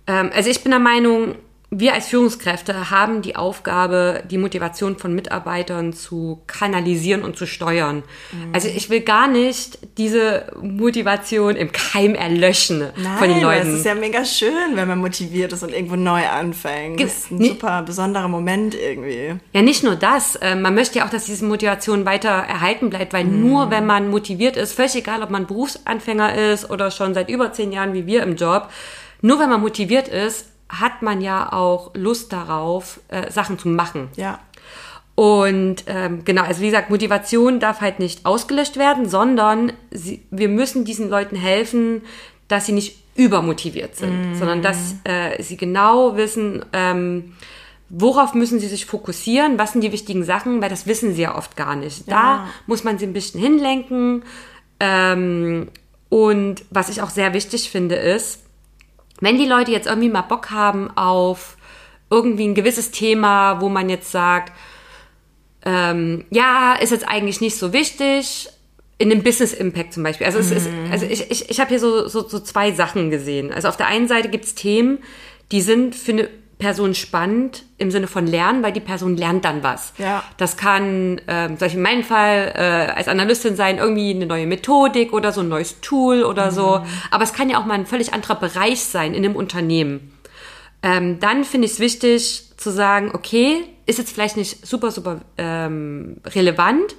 Ähm, 0.07 0.31
also 0.33 0.49
ich 0.49 0.63
bin 0.63 0.71
der 0.71 0.81
Meinung, 0.81 1.35
wir 1.71 1.93
als 1.93 2.07
Führungskräfte 2.07 2.91
haben 2.91 3.21
die 3.21 3.37
Aufgabe, 3.37 4.23
die 4.31 4.39
Motivation 4.39 4.97
von 4.97 5.15
Mitarbeitern 5.15 5.93
zu 5.93 6.41
kanalisieren 6.47 7.23
und 7.23 7.37
zu 7.37 7.47
steuern. 7.47 8.05
Mhm. 8.33 8.55
Also 8.55 8.69
ich 8.69 8.89
will 8.89 9.03
gar 9.03 9.29
nicht 9.29 9.79
diese 9.99 10.47
Motivation 10.63 11.57
im 11.57 11.71
Keim 11.71 12.15
erlöschen 12.15 12.87
Nein, 12.97 13.19
von 13.19 13.29
den 13.29 13.43
Leuten. 13.43 13.69
Es 13.69 13.81
ist 13.81 13.85
ja 13.85 13.95
mega 13.95 14.25
schön, 14.25 14.77
wenn 14.77 14.89
man 14.89 14.99
motiviert 14.99 15.53
ist 15.53 15.63
und 15.63 15.75
irgendwo 15.75 15.97
neu 15.97 16.27
anfängt. 16.27 17.03
Das 17.03 17.19
ist 17.19 17.31
ein 17.33 17.45
super 17.45 17.83
besonderer 17.83 18.29
Moment 18.29 18.75
irgendwie. 18.75 19.35
Ja, 19.53 19.61
nicht 19.61 19.85
nur 19.85 19.97
das. 19.97 20.37
Äh, 20.37 20.55
man 20.55 20.75
möchte 20.75 21.01
ja 21.01 21.05
auch, 21.05 21.11
dass 21.11 21.27
diese 21.27 21.45
Motivation 21.45 22.07
weiter 22.07 22.31
erhalten 22.31 22.89
bleibt, 22.89 23.13
weil 23.13 23.25
mhm. 23.25 23.47
nur 23.47 23.71
wenn 23.71 23.85
man 23.85 24.09
motiviert 24.09 24.57
ist, 24.57 24.73
völlig 24.73 24.97
egal, 24.97 25.23
ob 25.23 25.29
man 25.29 25.47
Berufsanfänger 25.47 26.35
ist 26.35 26.71
oder 26.71 26.91
schon 26.91 27.13
seit 27.13 27.29
über 27.29 27.53
zehn 27.53 27.73
Jahren 27.73 27.93
wie 27.93 28.07
wir 28.07 28.23
im 28.23 28.37
Job, 28.37 28.71
nur 29.21 29.39
wenn 29.39 29.51
man 29.51 29.61
motiviert 29.61 30.09
ist, 30.09 30.47
hat 30.69 31.03
man 31.03 31.21
ja 31.21 31.53
auch 31.53 31.91
Lust 31.95 32.33
darauf, 32.33 33.01
äh, 33.09 33.31
Sachen 33.31 33.59
zu 33.59 33.69
machen. 33.69 34.09
Ja. 34.17 34.39
Und 35.15 35.83
ähm, 35.89 36.25
genau, 36.25 36.43
also 36.43 36.61
wie 36.61 36.67
gesagt, 36.67 36.91
Motivation 36.91 37.59
darf 37.59 37.81
halt 37.81 37.99
nicht 37.99 38.25
ausgelöscht 38.25 38.77
werden, 38.77 39.09
sondern 39.09 39.73
sie, 39.91 40.23
wir 40.31 40.49
müssen 40.49 40.85
diesen 40.85 41.09
Leuten 41.11 41.35
helfen, 41.37 42.03
dass 42.47 42.67
sie 42.67 42.73
nicht 42.73 43.03
übermotiviert 43.17 43.97
sind, 43.97 44.31
Mhm. 44.31 44.35
sondern 44.37 44.63
dass 44.63 44.95
äh, 45.03 45.43
sie 45.43 45.57
genau 45.57 46.17
wissen, 46.17 46.65
ähm, 46.73 47.33
worauf 47.89 48.35
müssen 48.35 48.61
sie 48.61 48.69
sich 48.69 48.87
fokussieren, 48.87 49.59
was 49.59 49.73
sind 49.73 49.81
die 49.83 49.91
wichtigen 49.91 50.23
Sachen, 50.23 50.63
weil 50.63 50.69
das 50.71 50.87
wissen 50.87 51.15
sie 51.15 51.23
ja 51.23 51.37
oft 51.37 51.57
gar 51.57 51.75
nicht. 51.75 52.07
Da 52.09 52.13
Ja. 52.15 52.49
muss 52.69 52.85
man 52.85 52.99
sie 52.99 53.07
ein 53.07 53.13
bisschen 53.13 53.41
hinlenken. 53.41 54.23
Ähm, 54.79 55.69
und 56.11 56.63
was 56.71 56.91
ich 56.91 57.03
auch 57.03 57.11
sehr 57.11 57.35
wichtig 57.35 57.71
finde, 57.71 57.97
ist, 57.97 58.43
wenn 59.21 59.39
die 59.39 59.47
Leute 59.47 59.71
jetzt 59.71 59.87
irgendwie 59.87 60.09
mal 60.09 60.23
Bock 60.23 60.51
haben 60.51 60.91
auf 60.97 61.57
irgendwie 62.11 62.47
ein 62.47 62.55
gewisses 62.55 62.91
Thema, 62.91 63.61
wo 63.61 63.69
man 63.69 63.91
jetzt 63.91 64.11
sagt, 64.11 64.53
ähm, 65.65 66.25
ja, 66.31 66.75
ist 66.75 66.91
jetzt 66.91 67.09
eigentlich 67.09 67.41
nicht 67.41 67.57
so 67.57 67.73
wichtig, 67.73 68.49
in 68.99 69.11
dem 69.11 69.23
Business 69.23 69.53
Impact 69.53 69.93
zum 69.93 70.03
Beispiel. 70.03 70.27
Also, 70.27 70.39
es 70.39 70.51
ist, 70.51 70.69
also 70.91 71.07
ich, 71.07 71.31
ich, 71.31 71.51
ich 71.51 71.61
habe 71.61 71.69
hier 71.69 71.79
so, 71.79 72.09
so, 72.09 72.29
so 72.29 72.41
zwei 72.41 72.73
Sachen 72.73 73.11
gesehen. 73.11 73.53
Also 73.53 73.69
auf 73.69 73.77
der 73.77 73.87
einen 73.87 74.09
Seite 74.09 74.29
gibt's 74.29 74.55
Themen, 74.55 74.99
die 75.53 75.61
sind 75.63 75.95
für 75.95 76.13
eine 76.13 76.29
Person 76.59 76.95
spannend 76.95 77.65
im 77.79 77.91
Sinne 77.91 78.09
von 78.09 78.27
Lernen, 78.27 78.63
weil 78.63 78.73
die 78.73 78.81
Person 78.81 79.17
lernt 79.17 79.45
dann 79.45 79.63
was. 79.63 79.93
Ja. 79.99 80.25
Das 80.37 80.57
kann, 80.57 81.21
ähm, 81.29 81.51
zum 81.51 81.59
Beispiel 81.59 81.79
in 81.79 81.83
meinem 81.83 82.03
Fall, 82.03 82.53
äh, 82.57 82.93
als 82.93 83.07
Analystin 83.07 83.55
sein, 83.55 83.79
irgendwie 83.79 84.11
eine 84.11 84.27
neue 84.27 84.47
Methodik 84.47 85.13
oder 85.13 85.33
so 85.33 85.41
ein 85.43 85.49
neues 85.49 85.81
Tool 85.81 86.25
oder 86.25 86.51
so. 86.51 86.83
Aber 87.11 87.23
es 87.25 87.33
kann 87.33 87.49
ja 87.49 87.61
auch 87.61 87.65
mal 87.65 87.75
ein 87.75 87.87
völlig 87.87 88.13
anderer 88.13 88.35
Bereich 88.35 88.81
sein 88.81 89.15
in 89.15 89.25
einem 89.25 89.37
Unternehmen. 89.37 90.13
Ähm, 90.83 91.21
dann 91.21 91.45
finde 91.45 91.67
ich 91.67 91.75
es 91.75 91.81
wichtig 91.81 92.53
zu 92.57 92.71
sagen, 92.71 93.11
okay, 93.15 93.65
ist 93.87 93.99
jetzt 93.99 94.13
vielleicht 94.13 94.37
nicht 94.37 94.67
super, 94.67 94.91
super 94.91 95.21
ähm, 95.39 96.19
relevant, 96.27 96.95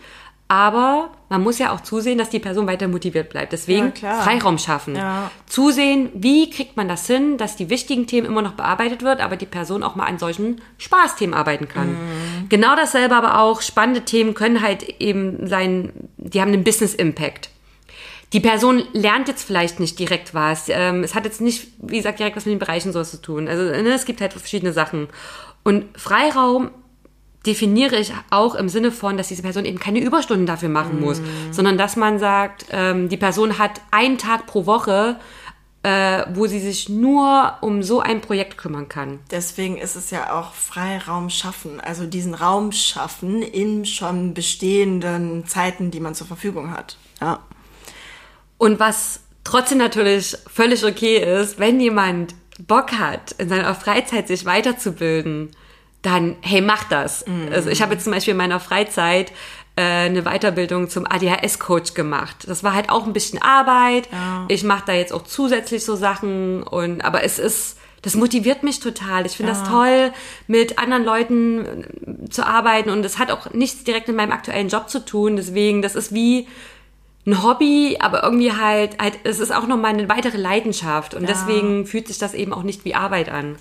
aber 0.49 1.11
man 1.29 1.43
muss 1.43 1.59
ja 1.59 1.71
auch 1.71 1.81
zusehen, 1.81 2.17
dass 2.17 2.31
die 2.31 2.39
Person 2.39 2.65
weiter 2.65 2.87
motiviert 2.87 3.29
bleibt. 3.29 3.53
Deswegen 3.53 3.93
Ja. 4.01 4.19
Freiraum 4.21 4.57
schaffen. 4.57 4.95
Ja. 4.95 5.29
Zusehen, 5.45 6.09
wie 6.15 6.49
kriegt 6.49 6.75
man 6.75 6.87
das 6.87 7.05
hin, 7.05 7.37
dass 7.37 7.55
die 7.55 7.69
wichtigen 7.69 8.07
Themen 8.07 8.25
immer 8.25 8.41
noch 8.41 8.53
bearbeitet 8.53 9.03
wird, 9.03 9.21
aber 9.21 9.35
die 9.37 9.45
Person 9.45 9.83
auch 9.83 9.95
mal 9.95 10.05
an 10.05 10.17
solchen 10.17 10.59
Spaßthemen 10.79 11.35
arbeiten 11.35 11.67
kann. 11.67 11.89
Mhm. 11.89 12.49
Genau 12.49 12.75
dasselbe 12.75 13.15
aber 13.15 13.39
auch, 13.39 13.61
spannende 13.61 14.01
Themen 14.01 14.33
können 14.33 14.63
halt 14.63 14.81
eben 14.99 15.47
sein, 15.47 15.91
die 16.17 16.41
haben 16.41 16.51
einen 16.51 16.63
Business 16.63 16.95
Impact. 16.95 17.51
Die 18.33 18.39
Person 18.39 18.83
lernt 18.93 19.27
jetzt 19.27 19.43
vielleicht 19.43 19.79
nicht 19.79 19.99
direkt 19.99 20.33
was. 20.33 20.65
Ähm, 20.69 21.03
es 21.03 21.13
hat 21.13 21.25
jetzt 21.25 21.41
nicht, 21.41 21.67
wie 21.77 21.97
gesagt, 21.97 22.17
direkt 22.17 22.35
was 22.35 22.45
mit 22.45 22.53
den 22.53 22.59
Bereichen 22.59 22.91
sowas 22.91 23.11
zu 23.11 23.21
tun. 23.21 23.47
Also 23.47 23.63
ne, 23.63 23.93
es 23.93 24.05
gibt 24.05 24.19
halt 24.19 24.33
verschiedene 24.33 24.73
Sachen. 24.73 25.09
Und 25.63 25.85
Freiraum 25.95 26.71
definiere 27.45 27.95
ich 27.95 28.13
auch 28.29 28.55
im 28.55 28.69
Sinne 28.69 28.91
von, 28.91 29.17
dass 29.17 29.29
diese 29.29 29.41
Person 29.41 29.65
eben 29.65 29.79
keine 29.79 29.99
Überstunden 29.99 30.45
dafür 30.45 30.69
machen 30.69 30.99
muss, 30.99 31.21
sondern 31.51 31.77
dass 31.77 31.95
man 31.95 32.19
sagt, 32.19 32.65
ähm, 32.71 33.09
die 33.09 33.17
Person 33.17 33.57
hat 33.57 33.81
einen 33.91 34.17
Tag 34.17 34.45
pro 34.45 34.65
Woche, 34.65 35.17
äh, 35.83 36.25
wo 36.33 36.47
sie 36.47 36.59
sich 36.59 36.89
nur 36.89 37.53
um 37.61 37.83
so 37.83 38.01
ein 38.01 38.19
Projekt 38.19 38.57
kümmern 38.57 38.89
kann. 38.89 39.19
Deswegen 39.31 39.77
ist 39.77 39.95
es 39.95 40.11
ja 40.11 40.37
auch 40.37 40.53
Freiraum 40.53 41.29
schaffen, 41.29 41.79
also 41.79 42.05
diesen 42.05 42.33
Raum 42.33 42.73
schaffen 42.73 43.41
in 43.41 43.85
schon 43.85 44.33
bestehenden 44.33 45.47
Zeiten, 45.47 45.91
die 45.91 46.01
man 46.01 46.15
zur 46.15 46.27
Verfügung 46.27 46.71
hat. 46.71 46.97
Ja. 47.21 47.39
Und 48.57 48.81
was 48.81 49.21
trotzdem 49.45 49.77
natürlich 49.77 50.35
völlig 50.51 50.83
okay 50.83 51.41
ist, 51.41 51.59
wenn 51.59 51.79
jemand 51.79 52.35
Bock 52.67 52.91
hat, 52.91 53.31
in 53.37 53.47
seiner 53.47 53.73
Freizeit 53.73 54.27
sich 54.27 54.43
weiterzubilden, 54.43 55.51
dann, 56.01 56.37
hey, 56.41 56.61
mach 56.61 56.85
das. 56.85 57.25
Also 57.51 57.69
ich 57.69 57.81
habe 57.81 57.93
jetzt 57.93 58.03
zum 58.05 58.13
Beispiel 58.13 58.31
in 58.31 58.37
meiner 58.37 58.59
Freizeit 58.59 59.31
äh, 59.75 59.81
eine 59.81 60.23
Weiterbildung 60.23 60.89
zum 60.89 61.05
ADHS-Coach 61.05 61.93
gemacht. 61.93 62.45
Das 62.47 62.63
war 62.63 62.73
halt 62.73 62.89
auch 62.89 63.05
ein 63.05 63.13
bisschen 63.13 63.41
Arbeit. 63.41 64.07
Ja. 64.11 64.45
Ich 64.47 64.63
mache 64.63 64.83
da 64.87 64.93
jetzt 64.93 65.11
auch 65.13 65.23
zusätzlich 65.23 65.83
so 65.83 65.95
Sachen 65.95 66.63
und 66.63 67.03
aber 67.03 67.23
es 67.23 67.39
ist 67.39 67.77
das 68.01 68.15
motiviert 68.15 68.63
mich 68.63 68.79
total. 68.79 69.25
Ich 69.25 69.35
finde 69.35 69.51
das 69.51 69.67
toll, 69.67 70.13
mit 70.47 70.79
anderen 70.79 71.03
Leuten 71.03 71.65
äh, 72.25 72.29
zu 72.29 72.45
arbeiten 72.45 72.89
und 72.89 73.05
es 73.05 73.19
hat 73.19 73.29
auch 73.31 73.51
nichts 73.51 73.83
direkt 73.83 74.07
mit 74.07 74.15
meinem 74.15 74.31
aktuellen 74.31 74.69
Job 74.69 74.89
zu 74.89 75.03
tun. 75.03 75.35
Deswegen, 75.35 75.81
das 75.81 75.95
ist 75.95 76.13
wie 76.13 76.47
ein 77.27 77.43
Hobby, 77.43 77.97
aber 77.99 78.23
irgendwie 78.23 78.53
halt, 78.53 78.97
halt 79.01 79.19
es 79.23 79.39
ist 79.39 79.53
auch 79.53 79.67
nochmal 79.67 79.93
eine 79.93 80.07
weitere 80.07 80.37
Leidenschaft 80.37 81.13
und 81.13 81.23
Ja. 81.23 81.27
deswegen 81.27 81.85
fühlt 81.85 82.07
sich 82.07 82.17
das 82.17 82.33
eben 82.33 82.53
auch 82.53 82.63
nicht 82.63 82.85
wie 82.85 82.95
Arbeit 82.95 83.29
an. 83.29 83.57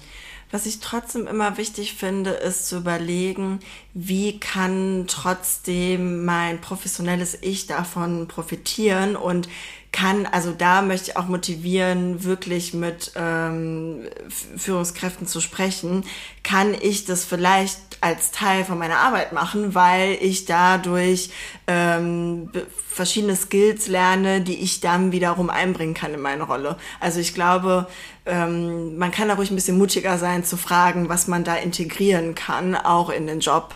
Was 0.50 0.64
ich 0.64 0.80
trotzdem 0.80 1.26
immer 1.26 1.58
wichtig 1.58 1.94
finde, 1.94 2.30
ist 2.30 2.68
zu 2.68 2.78
überlegen, 2.78 3.60
wie 3.92 4.40
kann 4.40 5.04
trotzdem 5.06 6.24
mein 6.24 6.60
professionelles 6.60 7.36
Ich 7.42 7.66
davon 7.66 8.28
profitieren 8.28 9.14
und 9.14 9.48
kann, 9.92 10.26
also 10.26 10.52
da 10.52 10.82
möchte 10.82 11.10
ich 11.10 11.16
auch 11.16 11.28
motivieren, 11.28 12.24
wirklich 12.24 12.74
mit 12.74 13.12
ähm, 13.14 14.08
Führungskräften 14.56 15.26
zu 15.26 15.40
sprechen, 15.40 16.04
kann 16.42 16.74
ich 16.74 17.04
das 17.04 17.24
vielleicht 17.24 17.87
als 18.00 18.30
Teil 18.30 18.64
von 18.64 18.78
meiner 18.78 18.98
Arbeit 18.98 19.32
machen, 19.32 19.74
weil 19.74 20.16
ich 20.20 20.44
dadurch 20.44 21.30
ähm, 21.66 22.50
verschiedene 22.88 23.36
Skills 23.36 23.88
lerne, 23.88 24.40
die 24.40 24.56
ich 24.56 24.80
dann 24.80 25.12
wiederum 25.12 25.50
einbringen 25.50 25.94
kann 25.94 26.14
in 26.14 26.20
meine 26.20 26.44
Rolle. 26.44 26.76
Also 27.00 27.20
ich 27.20 27.34
glaube, 27.34 27.86
ähm, 28.26 28.96
man 28.98 29.10
kann 29.10 29.28
da 29.28 29.34
ruhig 29.34 29.50
ein 29.50 29.54
bisschen 29.54 29.78
mutiger 29.78 30.18
sein 30.18 30.44
zu 30.44 30.56
fragen, 30.56 31.08
was 31.08 31.28
man 31.28 31.44
da 31.44 31.56
integrieren 31.56 32.34
kann, 32.34 32.74
auch 32.74 33.10
in 33.10 33.26
den 33.26 33.40
Job. 33.40 33.74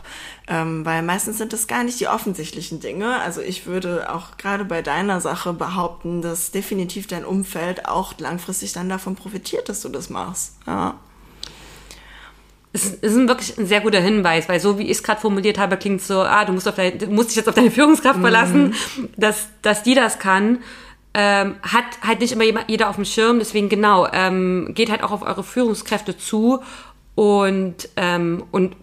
Ähm, 0.48 0.84
weil 0.84 1.02
meistens 1.02 1.38
sind 1.38 1.52
das 1.52 1.66
gar 1.68 1.84
nicht 1.84 2.00
die 2.00 2.08
offensichtlichen 2.08 2.80
Dinge. 2.80 3.20
Also 3.20 3.40
ich 3.40 3.66
würde 3.66 4.12
auch 4.12 4.36
gerade 4.38 4.64
bei 4.64 4.82
deiner 4.82 5.20
Sache 5.20 5.52
behaupten, 5.52 6.20
dass 6.20 6.50
definitiv 6.50 7.06
dein 7.06 7.24
Umfeld 7.24 7.86
auch 7.86 8.14
langfristig 8.18 8.72
dann 8.72 8.88
davon 8.88 9.14
profitiert, 9.14 9.68
dass 9.68 9.80
du 9.80 9.88
das 9.88 10.10
machst. 10.10 10.56
Ja. 10.66 10.96
Es 12.72 12.86
ist, 12.86 13.02
ist 13.02 13.16
ein 13.16 13.28
wirklich 13.28 13.58
ein 13.58 13.66
sehr 13.66 13.80
guter 13.80 14.00
Hinweis, 14.00 14.48
weil 14.48 14.58
so 14.60 14.78
wie 14.78 14.84
ich 14.84 14.92
es 14.92 15.02
gerade 15.02 15.20
formuliert 15.20 15.58
habe, 15.58 15.76
klingt 15.76 16.00
so, 16.00 16.22
ah, 16.22 16.44
du 16.44 16.52
musst, 16.52 16.66
auf 16.66 16.74
dein, 16.74 16.98
du 16.98 17.06
musst 17.06 17.30
dich 17.30 17.36
jetzt 17.36 17.48
auf 17.48 17.54
deine 17.54 17.70
Führungskraft 17.70 18.20
verlassen, 18.20 18.74
dass, 19.16 19.48
dass 19.60 19.82
die 19.82 19.94
das 19.94 20.18
kann. 20.18 20.58
Ähm, 21.14 21.56
hat 21.62 21.84
halt 22.02 22.20
nicht 22.20 22.32
immer 22.32 22.44
jeder 22.68 22.88
auf 22.88 22.96
dem 22.96 23.04
Schirm, 23.04 23.38
deswegen 23.38 23.68
genau, 23.68 24.08
ähm, 24.10 24.70
geht 24.70 24.90
halt 24.90 25.02
auch 25.02 25.10
auf 25.10 25.20
eure 25.20 25.44
Führungskräfte 25.44 26.16
zu 26.16 26.60
und, 27.14 27.90
ähm, 27.96 28.44
und 28.50 28.74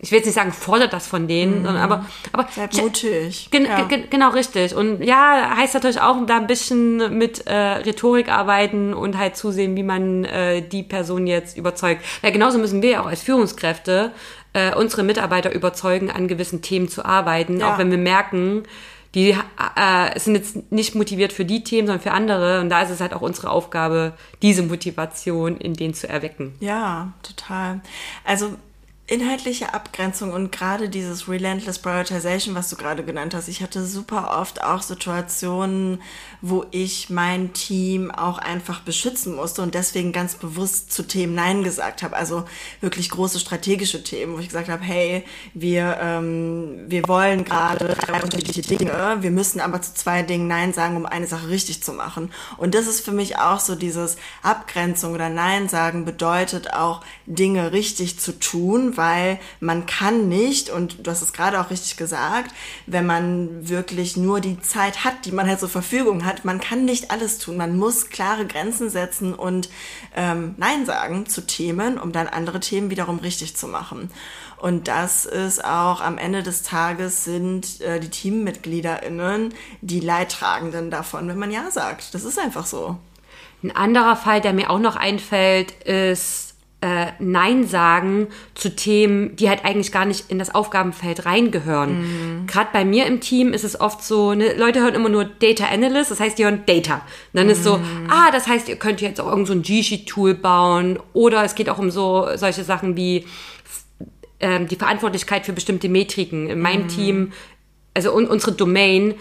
ich 0.00 0.10
will 0.10 0.18
jetzt 0.18 0.26
nicht 0.26 0.34
sagen, 0.34 0.52
fordert 0.52 0.92
das 0.94 1.06
von 1.06 1.28
denen, 1.28 1.64
sondern 1.64 1.76
aber, 1.76 2.06
aber 2.32 2.48
Seid 2.50 2.74
mutig. 2.78 3.48
Gen 3.50 3.66
ja. 3.66 3.82
gen 3.82 4.08
genau, 4.08 4.30
richtig. 4.30 4.74
Und 4.74 5.02
ja, 5.04 5.54
heißt 5.56 5.74
natürlich 5.74 6.00
auch 6.00 6.16
da 6.26 6.36
ein 6.38 6.46
bisschen 6.46 7.18
mit 7.18 7.46
äh, 7.46 7.54
Rhetorik 7.54 8.30
arbeiten 8.30 8.94
und 8.94 9.18
halt 9.18 9.36
zusehen, 9.36 9.76
wie 9.76 9.82
man 9.82 10.24
äh, 10.24 10.62
die 10.62 10.82
Person 10.82 11.26
jetzt 11.26 11.58
überzeugt. 11.58 12.02
Weil 12.22 12.32
genauso 12.32 12.58
müssen 12.58 12.80
wir 12.80 13.02
auch 13.02 13.06
als 13.06 13.20
Führungskräfte 13.22 14.12
äh, 14.54 14.74
unsere 14.74 15.02
Mitarbeiter 15.02 15.52
überzeugen, 15.54 16.10
an 16.10 16.26
gewissen 16.26 16.62
Themen 16.62 16.88
zu 16.88 17.04
arbeiten, 17.04 17.60
Ja. 17.60 17.74
auch 17.74 17.78
wenn 17.78 17.90
wir 17.90 17.98
merken, 17.98 18.62
die 19.14 19.30
äh, 19.30 20.18
sind 20.18 20.34
jetzt 20.36 20.72
nicht 20.72 20.94
motiviert 20.94 21.32
für 21.32 21.44
die 21.44 21.64
Themen, 21.64 21.86
sondern 21.86 22.02
für 22.02 22.12
andere. 22.12 22.60
Und 22.60 22.70
da 22.70 22.82
ist 22.82 22.90
es 22.90 23.00
halt 23.00 23.14
auch 23.14 23.22
unsere 23.22 23.50
Aufgabe, 23.50 24.12
diese 24.42 24.62
Motivation 24.62 25.56
in 25.58 25.74
denen 25.74 25.94
zu 25.94 26.08
erwecken. 26.08 26.54
Ja, 26.60 27.12
total. 27.22 27.80
Also 28.24 28.56
inhaltliche 29.08 29.72
Abgrenzung 29.72 30.32
und 30.32 30.50
gerade 30.50 30.88
dieses 30.88 31.28
Relentless 31.28 31.78
Prioritization, 31.78 32.56
was 32.56 32.68
du 32.70 32.76
gerade 32.76 33.04
genannt 33.04 33.34
hast. 33.34 33.46
Ich 33.46 33.62
hatte 33.62 33.86
super 33.86 34.36
oft 34.40 34.64
auch 34.64 34.82
Situationen, 34.82 36.02
wo 36.40 36.64
ich 36.72 37.08
mein 37.08 37.52
Team 37.52 38.10
auch 38.10 38.38
einfach 38.38 38.80
beschützen 38.80 39.36
musste 39.36 39.62
und 39.62 39.76
deswegen 39.76 40.10
ganz 40.10 40.34
bewusst 40.34 40.92
zu 40.92 41.04
Themen 41.04 41.36
Nein 41.36 41.62
gesagt 41.62 42.02
habe. 42.02 42.16
Also 42.16 42.46
wirklich 42.80 43.08
große 43.10 43.38
strategische 43.38 44.02
Themen, 44.02 44.34
wo 44.34 44.40
ich 44.40 44.48
gesagt 44.48 44.68
habe, 44.68 44.82
hey, 44.82 45.22
wir, 45.54 45.98
ähm, 46.02 46.86
wir 46.88 47.06
wollen 47.06 47.44
gerade 47.44 47.94
drei 47.94 48.20
unterschiedliche 48.20 48.62
Dinge, 48.62 49.18
wir 49.20 49.30
müssen 49.30 49.60
aber 49.60 49.80
zu 49.82 49.94
zwei 49.94 50.24
Dingen 50.24 50.48
Nein 50.48 50.72
sagen, 50.72 50.96
um 50.96 51.06
eine 51.06 51.28
Sache 51.28 51.48
richtig 51.48 51.80
zu 51.80 51.92
machen. 51.92 52.32
Und 52.56 52.74
das 52.74 52.88
ist 52.88 53.02
für 53.02 53.12
mich 53.12 53.38
auch 53.38 53.60
so 53.60 53.76
dieses 53.76 54.16
Abgrenzung 54.42 55.14
oder 55.14 55.28
Nein 55.28 55.68
sagen 55.68 56.04
bedeutet 56.04 56.72
auch 56.72 57.02
Dinge 57.26 57.70
richtig 57.70 58.18
zu 58.18 58.36
tun, 58.36 58.95
weil 58.96 59.38
man 59.60 59.86
kann 59.86 60.28
nicht, 60.28 60.70
und 60.70 61.06
du 61.06 61.10
hast 61.10 61.22
es 61.22 61.32
gerade 61.32 61.60
auch 61.60 61.70
richtig 61.70 61.96
gesagt, 61.96 62.54
wenn 62.86 63.06
man 63.06 63.68
wirklich 63.68 64.16
nur 64.16 64.40
die 64.40 64.60
Zeit 64.60 65.04
hat, 65.04 65.24
die 65.24 65.32
man 65.32 65.48
halt 65.48 65.60
zur 65.60 65.68
Verfügung 65.68 66.24
hat, 66.24 66.44
man 66.44 66.60
kann 66.60 66.84
nicht 66.84 67.10
alles 67.10 67.38
tun. 67.38 67.56
Man 67.56 67.76
muss 67.76 68.10
klare 68.10 68.46
Grenzen 68.46 68.90
setzen 68.90 69.34
und 69.34 69.68
ähm, 70.14 70.54
Nein 70.56 70.86
sagen 70.86 71.26
zu 71.26 71.46
Themen, 71.46 71.98
um 71.98 72.12
dann 72.12 72.28
andere 72.28 72.60
Themen 72.60 72.90
wiederum 72.90 73.18
richtig 73.18 73.56
zu 73.56 73.68
machen. 73.68 74.10
Und 74.58 74.88
das 74.88 75.26
ist 75.26 75.64
auch 75.64 76.00
am 76.00 76.16
Ende 76.18 76.42
des 76.42 76.62
Tages 76.62 77.24
sind 77.24 77.80
äh, 77.82 78.00
die 78.00 78.08
TeammitgliederInnen 78.08 79.52
die 79.82 80.00
Leidtragenden 80.00 80.90
davon, 80.90 81.28
wenn 81.28 81.38
man 81.38 81.50
Ja 81.50 81.70
sagt. 81.70 82.14
Das 82.14 82.24
ist 82.24 82.38
einfach 82.38 82.66
so. 82.66 82.96
Ein 83.62 83.74
anderer 83.74 84.16
Fall, 84.16 84.40
der 84.40 84.52
mir 84.52 84.70
auch 84.70 84.78
noch 84.78 84.96
einfällt, 84.96 85.72
ist 85.84 86.45
äh, 86.86 87.12
Nein 87.18 87.66
sagen 87.66 88.28
zu 88.54 88.74
Themen, 88.76 89.34
die 89.34 89.48
halt 89.48 89.64
eigentlich 89.64 89.90
gar 89.90 90.04
nicht 90.04 90.30
in 90.30 90.38
das 90.38 90.54
Aufgabenfeld 90.54 91.26
reingehören. 91.26 92.42
Mhm. 92.42 92.46
Gerade 92.46 92.68
bei 92.72 92.84
mir 92.84 93.06
im 93.06 93.20
Team 93.20 93.52
ist 93.52 93.64
es 93.64 93.80
oft 93.80 94.04
so, 94.04 94.34
ne, 94.34 94.54
Leute 94.54 94.80
hören 94.80 94.94
immer 94.94 95.08
nur 95.08 95.24
Data 95.24 95.66
Analyst, 95.66 96.12
das 96.12 96.20
heißt, 96.20 96.38
die 96.38 96.44
hören 96.44 96.62
Data. 96.64 96.94
Und 96.96 97.02
dann 97.32 97.46
mhm. 97.46 97.52
ist 97.52 97.64
so, 97.64 97.78
mhm. 97.78 98.06
ah, 98.08 98.30
das 98.30 98.46
heißt, 98.46 98.68
ihr 98.68 98.76
könnt 98.76 99.00
jetzt 99.00 99.20
auch 99.20 99.28
irgend 99.28 99.48
so 99.48 99.52
ein 99.52 99.62
G-Sheet-Tool 99.62 100.34
bauen 100.34 101.00
oder 101.12 101.42
es 101.42 101.56
geht 101.56 101.68
auch 101.68 101.78
um 101.78 101.90
so 101.90 102.28
solche 102.36 102.62
Sachen 102.62 102.96
wie 102.96 103.26
ähm, 104.38 104.68
die 104.68 104.76
Verantwortlichkeit 104.76 105.44
für 105.44 105.52
bestimmte 105.52 105.88
Metriken. 105.88 106.48
In 106.48 106.60
meinem 106.60 106.84
mhm. 106.84 106.88
Team, 106.88 107.32
also 107.94 108.14
un 108.14 108.28
unsere 108.28 108.52
Domain 108.52 109.14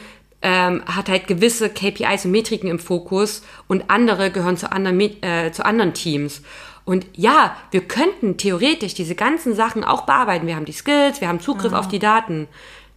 ähm, 0.45 0.83
hat 0.85 1.09
halt 1.09 1.25
gewisse 1.25 1.69
KPIs 1.69 2.25
und 2.25 2.31
Metriken 2.31 2.69
im 2.69 2.77
Fokus 2.77 3.41
und 3.67 3.89
andere 3.89 4.29
gehören 4.29 4.57
zu 4.57 4.71
anderen, 4.71 5.01
äh, 5.01 5.51
zu 5.51 5.65
anderen 5.65 5.95
Teams. 5.95 6.43
Und 6.85 7.07
ja, 7.13 7.57
wir 7.71 7.81
könnten 7.81 8.37
theoretisch 8.37 8.93
diese 8.93 9.15
ganzen 9.15 9.55
Sachen 9.55 9.83
auch 9.83 10.03
bearbeiten. 10.03 10.45
Wir 10.45 10.55
haben 10.55 10.65
die 10.65 10.71
Skills, 10.71 11.19
wir 11.19 11.29
haben 11.29 11.39
Zugriff 11.39 11.71
ja. 11.71 11.79
auf 11.79 11.87
die 11.87 11.97
Daten. 11.97 12.47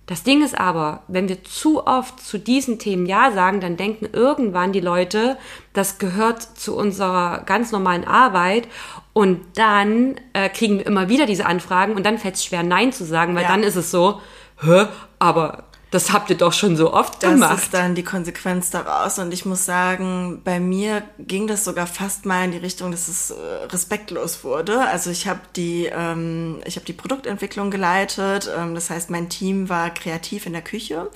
Das 0.04 0.24
Ding 0.24 0.44
ist 0.44 0.60
aber, 0.60 1.04
wenn 1.08 1.30
wir 1.30 1.42
zu 1.42 1.86
oft 1.86 2.20
zu 2.20 2.38
diesen 2.38 2.78
Themen 2.78 3.06
Ja 3.06 3.30
sagen, 3.32 3.60
dann 3.60 3.78
denken 3.78 4.08
irgendwann 4.12 4.72
die 4.72 4.80
Leute, 4.80 5.38
das 5.72 5.98
gehört 5.98 6.42
zu 6.42 6.76
unserer 6.76 7.44
ganz 7.46 7.72
normalen 7.72 8.04
Arbeit 8.06 8.68
und 9.14 9.40
dann 9.54 10.16
äh, 10.34 10.50
kriegen 10.50 10.78
wir 10.78 10.86
immer 10.86 11.08
wieder 11.08 11.24
diese 11.24 11.46
Anfragen 11.46 11.94
und 11.94 12.04
dann 12.04 12.18
fällt 12.18 12.34
es 12.34 12.44
schwer, 12.44 12.62
Nein 12.62 12.92
zu 12.92 13.06
sagen, 13.06 13.34
weil 13.34 13.44
ja. 13.44 13.48
dann 13.48 13.62
ist 13.62 13.76
es 13.76 13.90
so, 13.90 14.20
hä, 14.60 14.86
aber 15.18 15.64
das 15.90 16.12
habt 16.12 16.28
ihr 16.28 16.36
doch 16.36 16.52
schon 16.52 16.76
so 16.76 16.92
oft 16.92 17.22
das 17.22 17.30
gemacht. 17.30 17.52
Das 17.52 17.62
ist 17.64 17.74
dann 17.74 17.94
die 17.94 18.02
Konsequenz 18.02 18.70
daraus. 18.70 19.18
Und 19.18 19.32
ich 19.32 19.46
muss 19.46 19.64
sagen, 19.64 20.42
bei 20.44 20.60
mir 20.60 21.02
ging 21.18 21.46
das 21.46 21.64
sogar 21.64 21.86
fast 21.86 22.26
mal 22.26 22.44
in 22.44 22.52
die 22.52 22.58
Richtung, 22.58 22.90
dass 22.90 23.08
es 23.08 23.30
äh, 23.30 23.34
respektlos 23.70 24.44
wurde. 24.44 24.80
Also 24.80 25.10
ich 25.10 25.26
habe 25.26 25.40
die, 25.56 25.86
ähm, 25.86 26.60
ich 26.66 26.76
habe 26.76 26.84
die 26.84 26.92
Produktentwicklung 26.92 27.70
geleitet. 27.70 28.50
Ähm, 28.54 28.74
das 28.74 28.90
heißt, 28.90 29.08
mein 29.08 29.30
Team 29.30 29.70
war 29.70 29.88
kreativ 29.90 30.44
in 30.44 30.52
der 30.52 30.62
Küche. 30.62 31.10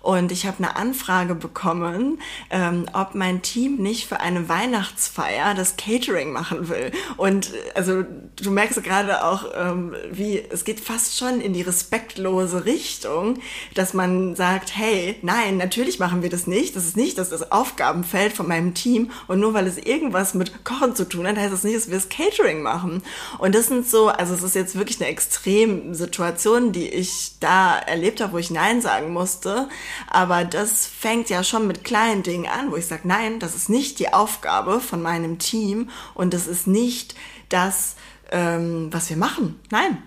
Und 0.00 0.32
ich 0.32 0.46
habe 0.46 0.58
eine 0.58 0.76
Anfrage 0.76 1.34
bekommen, 1.34 2.20
ähm, 2.50 2.86
ob 2.92 3.14
mein 3.14 3.42
Team 3.42 3.76
nicht 3.76 4.06
für 4.06 4.20
eine 4.20 4.48
Weihnachtsfeier 4.48 5.54
das 5.54 5.76
Catering 5.76 6.32
machen 6.32 6.68
will. 6.68 6.92
Und 7.16 7.52
äh, 7.52 7.56
also 7.74 8.04
du 8.36 8.50
merkst 8.50 8.82
gerade 8.82 9.24
auch, 9.24 9.46
ähm, 9.54 9.94
wie 10.10 10.42
es 10.50 10.64
geht 10.64 10.80
fast 10.80 11.18
schon 11.18 11.40
in 11.40 11.52
die 11.52 11.62
respektlose 11.62 12.64
Richtung, 12.64 13.38
dass 13.74 13.94
man 13.94 14.36
sagt, 14.36 14.76
hey, 14.76 15.16
nein, 15.22 15.56
natürlich 15.56 15.98
machen 15.98 16.22
wir 16.22 16.30
das 16.30 16.46
nicht. 16.46 16.76
Das 16.76 16.84
ist 16.84 16.96
nicht 16.96 17.18
das, 17.18 17.30
das 17.30 17.50
Aufgabenfeld 17.52 18.32
von 18.32 18.48
meinem 18.48 18.74
Team. 18.74 19.10
Und 19.26 19.40
nur 19.40 19.54
weil 19.54 19.66
es 19.66 19.78
irgendwas 19.78 20.34
mit 20.34 20.64
Kochen 20.64 20.94
zu 20.94 21.08
tun 21.08 21.26
hat, 21.26 21.36
heißt 21.36 21.52
das 21.52 21.64
nicht, 21.64 21.76
dass 21.76 21.88
wir 21.88 21.96
das 21.96 22.08
Catering 22.08 22.62
machen. 22.62 23.02
Und 23.38 23.54
das 23.54 23.66
sind 23.66 23.88
so, 23.88 24.08
also 24.08 24.34
es 24.34 24.42
ist 24.42 24.54
jetzt 24.54 24.76
wirklich 24.76 25.00
eine 25.00 25.10
Extremsituation, 25.10 26.72
die 26.72 26.88
ich 26.88 27.38
da 27.40 27.78
erlebt 27.78 28.20
habe, 28.20 28.32
wo 28.32 28.38
ich 28.38 28.50
Nein 28.50 28.80
sagen 28.80 29.12
musste. 29.12 29.68
Aber 30.08 30.44
das 30.44 30.86
fängt 30.86 31.30
ja 31.30 31.44
schon 31.44 31.66
mit 31.66 31.84
kleinen 31.84 32.22
Dingen 32.22 32.46
an, 32.46 32.70
wo 32.70 32.76
ich 32.76 32.86
sage, 32.86 33.02
nein, 33.04 33.38
das 33.40 33.54
ist 33.54 33.68
nicht 33.68 33.98
die 33.98 34.12
Aufgabe 34.12 34.80
von 34.80 35.02
meinem 35.02 35.38
Team 35.38 35.90
und 36.14 36.34
das 36.34 36.46
ist 36.46 36.66
nicht 36.66 37.14
das, 37.48 37.96
ähm, 38.30 38.88
was 38.92 39.10
wir 39.10 39.16
machen. 39.16 39.58
Nein. 39.70 40.02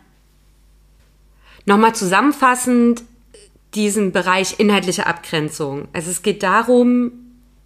Nochmal 1.66 1.96
zusammenfassend 1.96 3.04
diesen 3.74 4.12
Bereich 4.12 4.60
inhaltliche 4.60 5.06
Abgrenzung. 5.06 5.88
Also 5.94 6.12
es 6.12 6.22
geht 6.22 6.44
darum, 6.44 7.12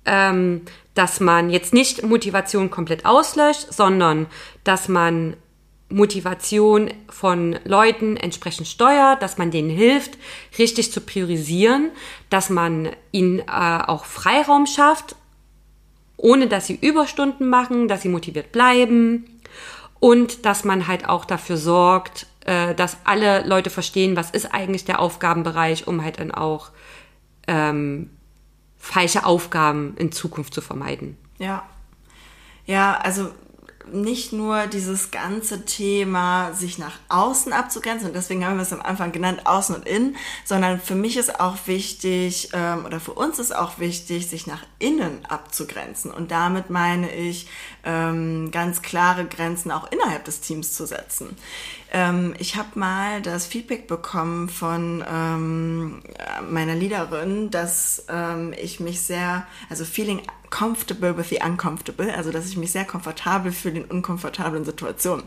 ähm, 0.05 0.61
dass 0.93 1.19
man 1.19 1.49
jetzt 1.49 1.73
nicht 1.73 2.03
Motivation 2.03 2.71
komplett 2.71 3.05
auslöscht, 3.05 3.73
sondern 3.73 4.27
dass 4.63 4.87
man 4.87 5.35
Motivation 5.89 6.91
von 7.09 7.59
Leuten 7.63 8.17
entsprechend 8.17 8.67
steuert, 8.67 9.21
dass 9.21 9.37
man 9.37 9.51
denen 9.51 9.69
hilft, 9.69 10.17
richtig 10.57 10.91
zu 10.91 11.01
priorisieren, 11.01 11.91
dass 12.29 12.49
man 12.49 12.89
ihnen 13.11 13.39
äh, 13.39 13.43
auch 13.47 14.05
Freiraum 14.05 14.65
schafft, 14.65 15.15
ohne 16.17 16.47
dass 16.47 16.67
sie 16.67 16.77
Überstunden 16.81 17.47
machen, 17.47 17.87
dass 17.87 18.01
sie 18.01 18.09
motiviert 18.09 18.51
bleiben 18.51 19.25
und 19.99 20.45
dass 20.45 20.63
man 20.63 20.87
halt 20.87 21.07
auch 21.07 21.23
dafür 21.25 21.57
sorgt, 21.57 22.25
äh, 22.45 22.73
dass 22.73 22.97
alle 23.03 23.45
Leute 23.45 23.69
verstehen, 23.69 24.15
was 24.15 24.31
ist 24.31 24.53
eigentlich 24.53 24.85
der 24.85 24.99
Aufgabenbereich, 24.99 25.87
um 25.87 26.03
halt 26.03 26.19
dann 26.19 26.31
auch 26.31 26.69
ähm, 27.47 28.09
falsche 28.77 29.25
Aufgaben 29.25 29.95
in 29.97 30.11
Zukunft 30.11 30.53
zu 30.53 30.61
vermeiden. 30.61 31.17
Ja. 31.37 31.63
Ja, 32.65 32.97
also 33.03 33.29
nicht 33.91 34.33
nur 34.33 34.67
dieses 34.67 35.11
ganze 35.11 35.65
Thema, 35.65 36.53
sich 36.53 36.77
nach 36.77 36.97
außen 37.09 37.53
abzugrenzen, 37.53 38.07
und 38.07 38.15
deswegen 38.15 38.45
haben 38.45 38.55
wir 38.55 38.63
es 38.63 38.73
am 38.73 38.81
Anfang 38.81 39.11
genannt, 39.11 39.41
außen 39.45 39.75
und 39.75 39.87
innen, 39.87 40.15
sondern 40.43 40.79
für 40.79 40.95
mich 40.95 41.17
ist 41.17 41.39
auch 41.39 41.57
wichtig, 41.65 42.49
ähm, 42.53 42.85
oder 42.85 42.99
für 42.99 43.13
uns 43.13 43.39
ist 43.39 43.55
auch 43.55 43.79
wichtig, 43.79 44.27
sich 44.27 44.47
nach 44.47 44.63
innen 44.79 45.25
abzugrenzen. 45.25 46.11
Und 46.11 46.31
damit 46.31 46.69
meine 46.69 47.13
ich, 47.13 47.47
ähm, 47.83 48.51
ganz 48.51 48.81
klare 48.81 49.25
Grenzen 49.25 49.71
auch 49.71 49.91
innerhalb 49.91 50.25
des 50.25 50.41
Teams 50.41 50.73
zu 50.73 50.85
setzen. 50.85 51.35
Ähm, 51.91 52.33
ich 52.39 52.55
habe 52.55 52.77
mal 52.79 53.21
das 53.21 53.45
Feedback 53.45 53.87
bekommen 53.87 54.49
von 54.49 55.03
ähm, 55.09 56.01
meiner 56.49 56.75
Leaderin, 56.75 57.51
dass 57.51 58.05
ähm, 58.09 58.53
ich 58.61 58.79
mich 58.79 59.01
sehr, 59.01 59.45
also 59.69 59.85
feeling 59.85 60.21
comfortable 60.49 61.17
with 61.17 61.29
the 61.29 61.39
uncomfortable, 61.45 62.13
also 62.13 62.31
dass 62.31 62.47
ich 62.47 62.57
mich 62.57 62.71
sehr 62.71 62.85
komfortabel 62.85 63.51
fühle 63.51 63.81
in 63.81 63.85
unkomfortablen 63.85 64.65
Situationen. 64.65 65.25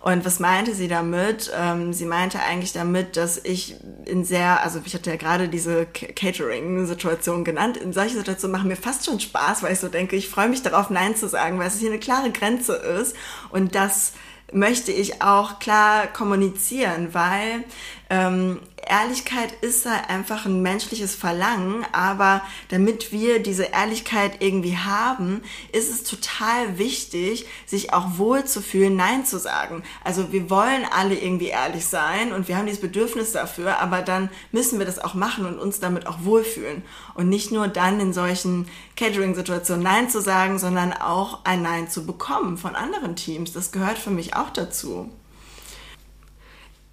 Und 0.00 0.24
was 0.24 0.38
meinte 0.38 0.74
sie 0.74 0.86
damit? 0.86 1.50
Ähm, 1.56 1.92
sie 1.92 2.04
meinte 2.04 2.40
eigentlich 2.40 2.72
damit, 2.72 3.16
dass 3.16 3.38
ich 3.38 3.74
in 4.04 4.24
sehr, 4.24 4.62
also 4.62 4.80
ich 4.84 4.94
hatte 4.94 5.10
ja 5.10 5.16
gerade 5.16 5.48
diese 5.48 5.86
Catering-Situation 5.86 7.42
genannt, 7.44 7.76
in 7.76 7.92
solche 7.92 8.16
Situationen 8.16 8.52
machen 8.52 8.68
mir 8.68 8.76
fast 8.76 9.04
schon 9.04 9.18
Spaß, 9.18 9.62
weil 9.62 9.72
ich 9.72 9.80
so 9.80 9.88
denke, 9.88 10.14
ich 10.14 10.28
freue 10.28 10.48
mich 10.48 10.62
darauf, 10.62 10.90
Nein 10.90 11.16
zu 11.16 11.28
sagen, 11.28 11.58
weil 11.58 11.66
es 11.66 11.78
hier 11.78 11.90
eine 11.90 11.98
klare 11.98 12.30
Grenze 12.30 12.74
ist 12.74 13.16
und 13.50 13.74
das 13.74 14.12
möchte 14.52 14.92
ich 14.92 15.22
auch 15.22 15.58
klar 15.58 16.06
kommunizieren, 16.06 17.12
weil 17.12 17.64
ähm, 18.10 18.60
Ehrlichkeit 18.88 19.52
ist 19.62 19.86
halt 19.86 20.08
einfach 20.08 20.46
ein 20.46 20.62
menschliches 20.62 21.14
Verlangen, 21.14 21.84
aber 21.92 22.42
damit 22.68 23.12
wir 23.12 23.40
diese 23.42 23.64
Ehrlichkeit 23.64 24.40
irgendwie 24.40 24.76
haben, 24.76 25.42
ist 25.72 25.90
es 25.90 26.04
total 26.04 26.78
wichtig, 26.78 27.46
sich 27.66 27.92
auch 27.92 28.18
wohl 28.18 28.44
zu 28.44 28.62
fühlen, 28.62 28.96
Nein 28.96 29.24
zu 29.24 29.38
sagen. 29.38 29.82
Also 30.04 30.32
wir 30.32 30.48
wollen 30.50 30.84
alle 30.90 31.14
irgendwie 31.14 31.48
ehrlich 31.48 31.86
sein 31.86 32.32
und 32.32 32.48
wir 32.48 32.56
haben 32.56 32.66
dieses 32.66 32.80
Bedürfnis 32.80 33.32
dafür, 33.32 33.80
aber 33.80 34.02
dann 34.02 34.30
müssen 34.52 34.78
wir 34.78 34.86
das 34.86 34.98
auch 34.98 35.14
machen 35.14 35.46
und 35.46 35.58
uns 35.58 35.80
damit 35.80 36.06
auch 36.06 36.24
wohlfühlen. 36.24 36.82
Und 37.14 37.28
nicht 37.28 37.52
nur 37.52 37.68
dann 37.68 38.00
in 38.00 38.12
solchen 38.12 38.68
Catering-Situationen 38.96 39.82
Nein 39.82 40.08
zu 40.08 40.20
sagen, 40.20 40.58
sondern 40.58 40.92
auch 40.92 41.44
ein 41.44 41.62
Nein 41.62 41.88
zu 41.88 42.06
bekommen 42.06 42.56
von 42.56 42.76
anderen 42.76 43.16
Teams. 43.16 43.52
Das 43.52 43.72
gehört 43.72 43.98
für 43.98 44.10
mich 44.10 44.36
auch 44.36 44.50
dazu 44.50 45.10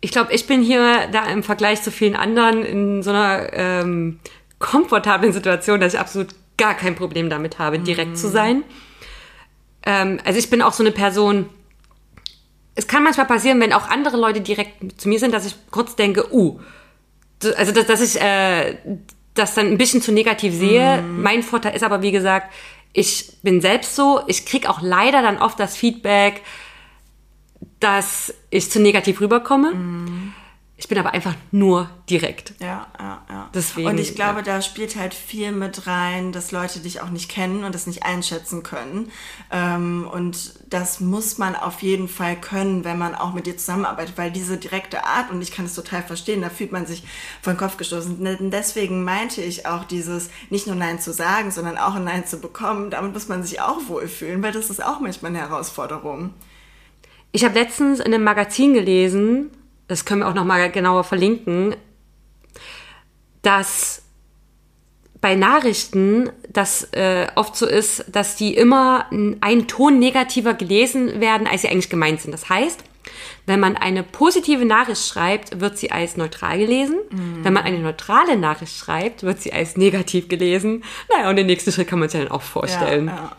ich 0.04 0.12
glaube, 0.12 0.34
ich 0.34 0.48
bin 0.48 0.62
hier 0.62 1.08
da 1.14 1.28
im 1.28 1.44
Vergleich 1.44 1.82
zu 1.82 1.90
vielen 1.90 2.18
anderen 2.18 2.66
in 2.66 3.04
so 3.04 3.12
einer 3.12 3.54
ähm, 3.54 4.20
komfortablen 4.60 5.32
Situation, 5.32 5.80
dass 5.80 5.94
ich 5.94 6.00
absolut 6.00 6.28
gar 6.58 6.74
kein 6.74 6.94
Problem 6.96 7.30
damit 7.30 7.58
habe, 7.58 7.80
direkt 7.80 8.12
mm. 8.12 8.16
zu 8.16 8.28
sein. 8.28 8.64
Ähm, 9.86 10.20
also 10.26 10.38
ich 10.38 10.50
bin 10.50 10.62
auch 10.62 10.74
so 10.74 10.84
eine 10.84 10.92
Person, 10.92 11.48
es 12.76 12.86
kann 12.86 13.06
manchmal 13.06 13.28
passieren, 13.28 13.62
wenn 13.62 13.72
auch 13.72 13.88
andere 13.88 14.18
Leute 14.18 14.42
direkt 14.42 15.00
zu 15.00 15.08
mir 15.08 15.20
sind, 15.20 15.34
dass 15.34 15.46
ich 15.46 15.56
kurz 15.72 15.96
denke, 15.96 16.34
uh, 16.34 16.60
also 17.56 17.72
dass, 17.72 17.88
dass 17.88 18.02
ich 18.02 18.22
äh, 18.22 18.76
das 19.36 19.56
dann 19.56 19.68
ein 19.68 19.78
bisschen 19.78 20.02
zu 20.02 20.12
negativ 20.12 20.54
sehe. 20.54 21.02
Mm. 21.02 21.22
Mein 21.22 21.44
Vorteil 21.44 21.78
ist 21.78 21.84
aber, 21.84 22.02
wie 22.02 22.12
gesagt, 22.12 22.52
ich 22.92 23.38
bin 23.42 23.62
selbst 23.62 23.96
so, 23.96 24.20
ich 24.28 24.46
krieg 24.46 24.68
auch 24.68 24.82
leider 24.82 25.22
dann 25.22 25.38
oft 25.38 25.58
das 25.62 25.78
Feedback, 25.78 26.42
dass 27.80 28.34
ich 28.50 28.70
zu 28.72 28.80
negativ 28.80 29.22
rüberkomme. 29.22 29.74
Mm. 29.74 30.34
Ich 30.76 30.90
bin 30.90 30.98
aber 30.98 31.14
einfach 31.14 31.36
nur 31.52 31.90
direkt. 32.10 32.56
Ja, 32.60 32.88
ja, 33.00 33.22
ja. 33.30 33.50
Deswegen, 33.54 33.88
und 33.88 34.00
ich 34.00 34.16
glaube, 34.16 34.40
ja. 34.40 34.44
da 34.44 34.62
spielt 34.62 34.96
halt 34.98 35.14
viel 35.14 35.52
mit 35.52 35.88
rein, 35.88 36.34
dass 36.34 36.52
Leute 36.52 36.80
dich 36.80 37.00
auch 37.00 37.10
nicht 37.10 37.30
kennen 37.30 37.64
und 37.64 37.74
das 37.74 37.88
nicht 37.88 38.04
einschätzen 38.04 38.64
können. 38.64 39.12
Ähm, 39.50 40.10
und 40.12 40.56
das 40.70 41.00
muss 41.00 41.38
man 41.38 41.56
auf 41.56 41.84
jeden 41.84 42.10
Fall 42.10 42.36
können, 42.36 42.84
wenn 42.84 42.98
man 42.98 43.14
auch 43.16 43.34
mit 43.34 43.46
dir 43.46 43.56
zusammenarbeitet, 43.56 44.18
weil 44.18 44.32
diese 44.32 44.58
direkte 44.58 45.06
Art, 45.06 45.32
und 45.32 45.42
ich 45.42 45.52
kann 45.52 45.66
es 45.66 45.76
total 45.76 46.02
verstehen, 46.02 46.42
da 46.42 46.50
fühlt 46.50 46.72
man 46.72 46.86
sich 46.86 47.04
vor 47.42 47.54
den 47.54 47.60
Kopf 47.60 47.78
gestoßen. 47.78 48.18
Und 48.18 48.52
deswegen 48.52 49.06
meinte 49.06 49.42
ich 49.42 49.68
auch 49.68 49.86
dieses, 49.86 50.32
nicht 50.50 50.68
nur 50.68 50.76
Nein 50.76 51.00
zu 51.00 51.14
sagen, 51.14 51.52
sondern 51.52 51.78
auch 51.78 51.96
ein 51.96 52.04
Nein 52.04 52.26
zu 52.26 52.40
bekommen, 52.40 52.90
damit 52.90 53.14
muss 53.14 53.30
man 53.30 53.44
sich 53.44 53.62
auch 53.62 53.88
wohlfühlen, 53.88 54.42
weil 54.42 54.52
das 54.52 54.70
ist 54.70 54.84
auch 54.84 55.00
manchmal 55.00 55.32
eine 55.32 55.40
Herausforderung. 55.40 56.34
Ich 57.34 57.44
habe 57.44 57.60
letztens 57.60 58.00
in 58.00 58.14
einem 58.14 58.24
Magazin 58.24 58.74
gelesen, 58.74 59.50
das 59.88 60.06
können 60.06 60.22
wir 60.22 60.28
auch 60.28 60.36
noch 60.36 60.46
mal 60.46 60.72
genauer 60.72 61.04
verlinken, 61.04 61.76
dass 63.42 64.04
bei 65.20 65.36
Nachrichten 65.36 66.30
das 66.50 66.90
äh, 66.92 67.28
oft 67.36 67.56
so 67.56 67.66
ist, 67.66 68.06
dass 68.12 68.36
die 68.36 68.54
immer 68.54 69.08
einen 69.10 69.68
Ton 69.68 69.98
negativer 69.98 70.54
gelesen 70.54 71.22
werden, 71.22 71.48
als 71.48 71.62
sie 71.62 71.70
eigentlich 71.70 71.90
gemeint 71.90 72.22
sind. 72.22 72.34
Das 72.34 72.50
heißt, 72.50 72.84
wenn 73.46 73.60
man 73.60 73.78
eine 73.78 74.04
positive 74.04 74.66
Nachricht 74.66 75.06
schreibt, 75.06 75.60
wird 75.60 75.78
sie 75.78 75.92
als 75.92 76.18
neutral 76.18 76.60
gelesen. 76.60 76.98
Mhm. 77.10 77.44
Wenn 77.44 77.54
man 77.54 77.64
eine 77.64 77.80
neutrale 77.80 78.38
Nachricht 78.38 78.76
schreibt, 78.76 79.24
wird 79.24 79.42
sie 79.42 79.54
als 79.54 79.76
negativ 79.76 80.28
gelesen. 80.28 80.84
Naja, 81.10 81.30
und 81.30 81.36
den 81.36 81.48
nächsten 81.48 81.72
Schritt 81.72 81.88
kann 81.88 82.00
man 82.00 82.10
sich 82.10 82.22
dann 82.22 82.32
auch 82.32 82.44
vorstellen. 82.44 83.08
Ja, 83.08 83.16
ja. 83.16 83.38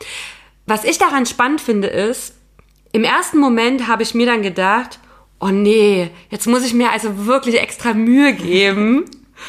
Was 0.67 0.85
ich 0.85 0.99
daran 0.99 1.27
spannend 1.27 1.61
finde, 1.61 1.89
ist, 1.89 2.35
im 2.95 3.03
ersten 3.03 3.39
Moment 3.39 3.89
habe 3.89 4.05
ich 4.05 4.15
mir 4.15 4.25
dann 4.25 4.43
gedacht, 4.43 5.01
oh 5.41 5.49
nee, 5.49 6.11
jetzt 6.31 6.47
muss 6.47 6.65
ich 6.65 6.75
mir 6.75 6.93
also 6.93 7.27
wirklich 7.27 7.61
extra 7.61 7.93
Mühe 7.93 8.35
geben, 8.35 9.05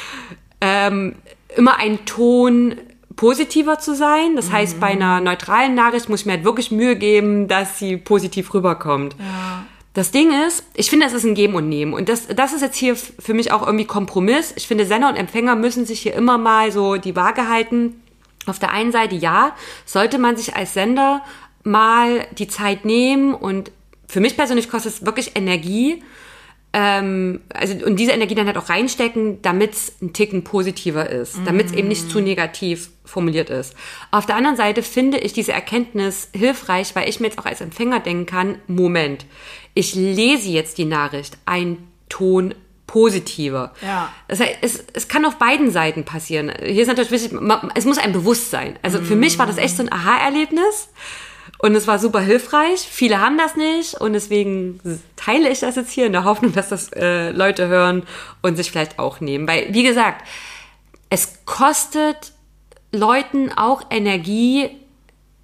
ähm, 0.61 1.13
immer 1.55 1.77
einen 1.77 2.03
Ton 2.05 2.75
positiver 3.15 3.77
zu 3.77 3.93
sein. 3.93 4.35
Das 4.35 4.49
mhm. 4.49 4.53
heißt, 4.53 4.79
bei 4.79 4.87
einer 4.87 5.21
neutralen 5.21 5.75
Nachricht 5.75 6.09
muss 6.09 6.21
ich 6.21 6.25
mir 6.25 6.31
halt 6.33 6.43
wirklich 6.43 6.71
Mühe 6.71 6.95
geben, 6.95 7.47
dass 7.47 7.77
sie 7.77 7.97
positiv 7.97 8.51
rüberkommt. 8.55 9.15
Ja. 9.19 9.63
Das 9.93 10.09
Ding 10.09 10.31
ist, 10.47 10.65
ich 10.73 10.89
finde, 10.89 11.05
es 11.05 11.13
ist 11.13 11.23
ein 11.23 11.35
Geben 11.35 11.53
und 11.53 11.69
Nehmen. 11.69 11.93
Und 11.93 12.09
das, 12.09 12.25
das 12.25 12.51
ist 12.51 12.61
jetzt 12.61 12.77
hier 12.77 12.95
für 12.95 13.35
mich 13.35 13.51
auch 13.51 13.63
irgendwie 13.63 13.85
Kompromiss. 13.85 14.53
Ich 14.55 14.67
finde, 14.67 14.87
Sender 14.87 15.07
und 15.07 15.17
Empfänger 15.17 15.55
müssen 15.55 15.85
sich 15.85 16.01
hier 16.01 16.15
immer 16.15 16.39
mal 16.39 16.71
so 16.71 16.95
die 16.97 17.15
Waage 17.15 17.47
halten. 17.47 18.01
Auf 18.47 18.57
der 18.57 18.71
einen 18.71 18.91
Seite, 18.91 19.15
ja, 19.15 19.55
sollte 19.85 20.17
man 20.17 20.35
sich 20.35 20.55
als 20.55 20.73
Sender 20.73 21.21
mal 21.65 22.25
die 22.37 22.47
Zeit 22.47 22.85
nehmen 22.85 23.33
und 23.33 23.71
für 24.07 24.21
mich 24.21 24.37
persönlich 24.37 24.69
kostet 24.69 24.93
es 24.93 25.05
wirklich 25.05 25.35
Energie, 25.35 26.01
ähm, 26.73 27.41
also 27.53 27.73
und 27.85 27.97
diese 27.97 28.11
Energie 28.11 28.35
dann 28.35 28.47
halt 28.47 28.57
auch 28.57 28.69
reinstecken, 28.69 29.41
damit 29.41 29.73
es 29.73 29.93
ein 30.01 30.13
Ticken 30.13 30.43
positiver 30.43 31.09
ist, 31.09 31.37
mm. 31.37 31.45
damit 31.45 31.67
es 31.67 31.71
eben 31.71 31.87
nicht 31.87 32.11
zu 32.11 32.19
negativ 32.19 32.89
formuliert 33.05 33.49
ist. 33.49 33.75
Auf 34.11 34.25
der 34.25 34.35
anderen 34.35 34.57
Seite 34.57 34.83
finde 34.83 35.17
ich 35.17 35.31
diese 35.31 35.53
Erkenntnis 35.53 36.29
hilfreich, 36.35 36.93
weil 36.95 37.07
ich 37.07 37.19
mir 37.19 37.27
jetzt 37.27 37.39
auch 37.39 37.45
als 37.45 37.61
Empfänger 37.61 38.01
denken 38.01 38.25
kann, 38.25 38.57
Moment, 38.67 39.25
ich 39.73 39.95
lese 39.95 40.49
jetzt 40.49 40.77
die 40.77 40.85
Nachricht, 40.85 41.37
ein 41.45 41.77
Ton 42.09 42.53
positiver. 42.87 43.73
Ja. 43.81 44.11
Das 44.27 44.41
heißt, 44.41 44.57
es, 44.61 44.83
es 44.93 45.07
kann 45.07 45.25
auf 45.25 45.37
beiden 45.37 45.71
Seiten 45.71 46.03
passieren. 46.03 46.51
Hier 46.61 46.81
ist 46.81 46.87
natürlich 46.87 47.11
wichtig, 47.11 47.31
es 47.73 47.85
muss 47.85 47.97
einem 47.97 48.13
bewusst 48.13 48.51
sein. 48.51 48.77
Also 48.81 49.01
für 49.01 49.15
mich 49.15 49.39
war 49.39 49.47
das 49.47 49.57
echt 49.57 49.77
so 49.77 49.83
ein 49.83 49.91
Aha-Erlebnis. 49.91 50.89
Und 51.65 51.73
es 51.73 51.87
war 51.87 51.97
super 51.97 52.19
hilfreich. 52.19 52.81
Viele 52.81 53.19
haben 53.19 53.39
das 53.39 53.55
nicht 53.55 53.95
und 53.95 54.13
deswegen 54.13 54.79
teile 55.15 55.49
ich 55.49 55.61
das 55.61 55.75
jetzt 55.75 55.89
hier 55.89 56.05
in 56.05 56.11
der 56.11 56.23
Hoffnung, 56.23 56.53
dass 56.53 56.69
das 56.69 56.93
äh, 56.93 57.31
Leute 57.31 57.67
hören 57.67 58.03
und 58.43 58.55
sich 58.55 58.69
vielleicht 58.69 58.99
auch 58.99 59.19
nehmen. 59.19 59.47
Weil, 59.47 59.73
wie 59.73 59.81
gesagt, 59.81 60.27
es 61.09 61.43
kostet 61.45 62.33
Leuten 62.91 63.51
auch 63.51 63.81
Energie, 63.89 64.69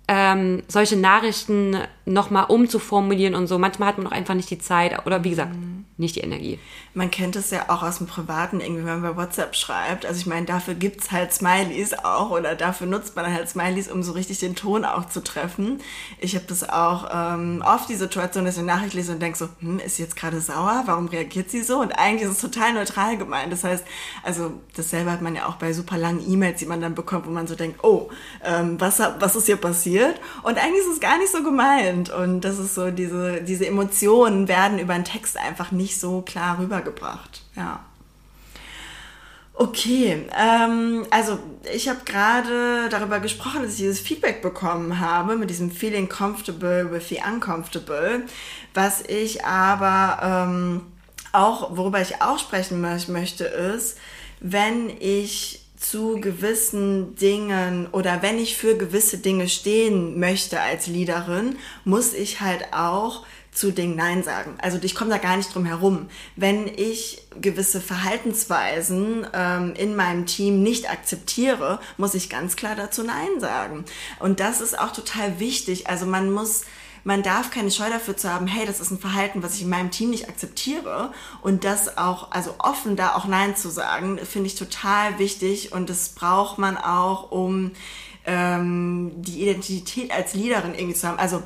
ähm, 0.08 0.62
solche 0.68 0.96
Nachrichten 0.96 1.80
nochmal 2.06 2.46
umzuformulieren 2.50 3.34
und 3.34 3.48
so. 3.48 3.58
Manchmal 3.58 3.90
hat 3.90 3.98
man 3.98 4.06
auch 4.06 4.12
einfach 4.12 4.36
nicht 4.36 4.52
die 4.52 4.60
Zeit 4.60 5.08
oder 5.08 5.24
wie 5.24 5.32
gesagt, 5.32 5.56
mhm. 5.56 5.86
nicht 5.98 6.18
die 6.18 6.22
Energie. 6.22 6.60
Man 6.94 7.10
kennt 7.10 7.38
es 7.38 7.52
ja 7.52 7.70
auch 7.70 7.84
aus 7.84 8.00
dem 8.00 8.08
Privaten, 8.08 8.60
irgendwie, 8.60 8.86
wenn 8.86 9.00
man 9.00 9.16
bei 9.16 9.22
WhatsApp 9.22 9.56
schreibt. 9.56 10.06
Also 10.06 10.20
ich 10.20 10.26
meine, 10.26 10.46
dafür 10.46 10.74
gibt 10.74 11.02
es 11.02 11.12
halt 11.12 11.34
Smileys 11.34 11.94
auch 11.94 12.32
oder 12.32 12.56
dafür 12.56 12.88
nutzt 12.88 13.16
man 13.16 13.34
halt 13.34 13.48
Smileys, 13.48 13.90
um 13.90 14.04
so 14.04 14.12
richtig 14.12 14.40
den 14.40 14.56
Ton 14.56 14.84
auch 14.84 15.08
zu 15.08 15.24
treffen. 15.24 15.80
Ich 16.20 16.36
habe 16.36 16.46
das 16.48 16.68
auch 16.68 17.10
ähm, 17.14 17.64
oft 17.66 17.88
die 17.88 17.96
Situation, 17.96 18.44
dass 18.44 18.56
ich 18.56 18.60
eine 18.60 18.68
Nachricht 18.68 18.94
lese 18.94 19.14
und 19.14 19.22
denke 19.22 19.38
so, 19.38 19.48
hm, 19.60 19.80
ist 19.80 19.96
sie 19.96 20.04
jetzt 20.04 20.18
gerade 20.18 20.42
sauer? 20.42 20.84
Warum 20.86 21.08
reagiert 21.08 21.50
sie 21.50 21.64
so? 21.64 21.80
Und 21.80 21.94
eigentlich 21.94 22.30
ist 22.30 22.36
es 22.36 22.42
total 22.42 22.74
neutral 22.74 23.18
gemeint. 23.18 23.54
Das 23.54 23.64
heißt, 23.64 23.86
also 24.24 24.52
dasselbe 24.76 25.12
hat 25.12 25.22
man 25.22 25.36
ja 25.36 25.48
auch 25.48 25.56
bei 25.56 25.72
super 25.72 25.98
langen 25.98 26.22
E-Mails, 26.28 26.60
die 26.60 26.66
man 26.66 26.82
dann 26.82 26.96
bekommt, 26.96 27.26
wo 27.26 27.32
man 27.32 27.48
so 27.48 27.56
denkt, 27.56 27.84
oh, 27.84 28.10
ähm, 28.44 28.80
was, 28.80 29.00
was 29.00 29.36
ist 29.36 29.46
hier 29.46 29.56
passiert? 29.56 30.20
Und 30.44 30.58
eigentlich 30.58 30.82
ist 30.82 30.94
es 30.94 31.00
gar 31.00 31.18
nicht 31.18 31.32
so 31.32 31.42
gemeint. 31.42 32.10
Und 32.10 32.42
das 32.42 32.60
ist 32.60 32.76
so, 32.76 32.92
diese, 32.92 33.42
diese 33.42 33.66
Emotionen 33.66 34.48
werden 34.48 34.78
über 34.80 34.94
den 34.94 35.06
Text 35.06 35.38
einfach 35.38 35.72
nicht 35.72 36.00
so 36.00 36.22
klar 36.22 36.60
rübergebracht. 36.82 37.42
Ja. 37.56 37.80
Okay, 39.54 40.26
ähm, 40.36 41.06
also 41.12 41.38
ich 41.72 41.88
habe 41.88 42.00
gerade 42.06 42.90
darüber 42.90 43.20
gesprochen, 43.20 43.62
dass 43.62 43.74
ich 43.74 43.80
dieses 43.80 44.00
Feedback 44.00 44.42
bekommen 44.42 45.00
habe 45.00 45.36
mit 45.36 45.50
diesem 45.50 45.70
Feeling 45.70 46.10
comfortable 46.10 46.90
with 46.92 47.10
the 47.10 47.20
uncomfortable, 47.32 48.24
was 48.74 49.02
ich 49.02 49.46
aber 49.46 50.48
ähm, 50.48 50.82
auch, 51.34 51.76
worüber 51.78 52.02
ich 52.02 52.22
auch 52.22 52.40
sprechen 52.40 52.82
möchte, 52.82 53.44
ist, 53.44 53.98
wenn 54.40 54.90
ich 55.00 55.62
zu 55.78 56.20
gewissen 56.20 57.16
Dingen 57.16 57.88
oder 57.92 58.22
wenn 58.22 58.40
ich 58.40 58.56
für 58.56 58.78
gewisse 58.78 59.18
Dinge 59.18 59.50
stehen 59.50 60.20
möchte 60.20 60.62
als 60.62 60.88
Leaderin, 60.88 61.58
muss 61.86 62.14
ich 62.14 62.40
halt 62.40 62.68
auch 62.72 63.26
zu 63.52 63.72
Dingen 63.72 63.96
Nein 63.96 64.24
sagen. 64.24 64.56
Also 64.62 64.80
ich 64.82 64.96
komme 64.96 65.10
da 65.10 65.18
gar 65.18 65.36
nicht 65.36 65.54
drum 65.54 65.66
herum. 65.66 66.08
Wenn 66.36 66.68
ich 66.68 67.28
gewisse 67.40 67.82
Verhaltensweisen 67.82 69.28
ähm, 69.34 69.74
in 69.76 69.96
meinem 69.96 70.26
Team 70.26 70.64
nicht 70.64 70.90
akzeptiere, 70.90 71.80
muss 71.98 72.14
ich 72.14 72.30
ganz 72.30 72.56
klar 72.56 72.76
dazu 72.76 73.04
Nein 73.04 73.40
sagen. 73.40 73.84
Und 74.20 74.40
das 74.40 74.62
ist 74.62 74.80
auch 74.80 74.94
total 74.94 75.40
wichtig. 75.40 75.88
Also 75.88 76.06
man 76.06 76.32
muss 76.32 76.64
man 77.04 77.24
darf 77.24 77.50
keine 77.50 77.72
Scheu 77.72 77.90
dafür 77.90 78.16
zu 78.16 78.32
haben, 78.32 78.46
hey, 78.46 78.66
das 78.66 78.80
ist 78.80 78.92
ein 78.92 79.00
Verhalten, 79.00 79.42
was 79.42 79.56
ich 79.56 79.64
in 79.64 79.70
meinem 79.70 79.90
Team 79.90 80.12
nicht 80.12 80.30
akzeptiere. 80.30 81.12
Und 81.42 81.64
das 81.64 81.98
auch, 81.98 82.32
also 82.32 82.54
offen 82.60 82.96
da 82.96 83.16
auch 83.16 83.26
Nein 83.26 83.56
zu 83.56 83.70
sagen, 83.70 84.20
finde 84.20 84.48
ich 84.48 84.56
total 84.56 85.18
wichtig 85.18 85.72
und 85.74 85.90
das 85.90 86.10
braucht 86.10 86.60
man 86.60 86.78
auch, 86.78 87.32
um 87.32 87.72
ähm, 88.26 89.14
die 89.16 89.42
Identität 89.42 90.12
als 90.12 90.36
Leaderin 90.36 90.76
irgendwie 90.76 90.94
zu 90.94 91.08
haben. 91.08 91.18
Also 91.18 91.42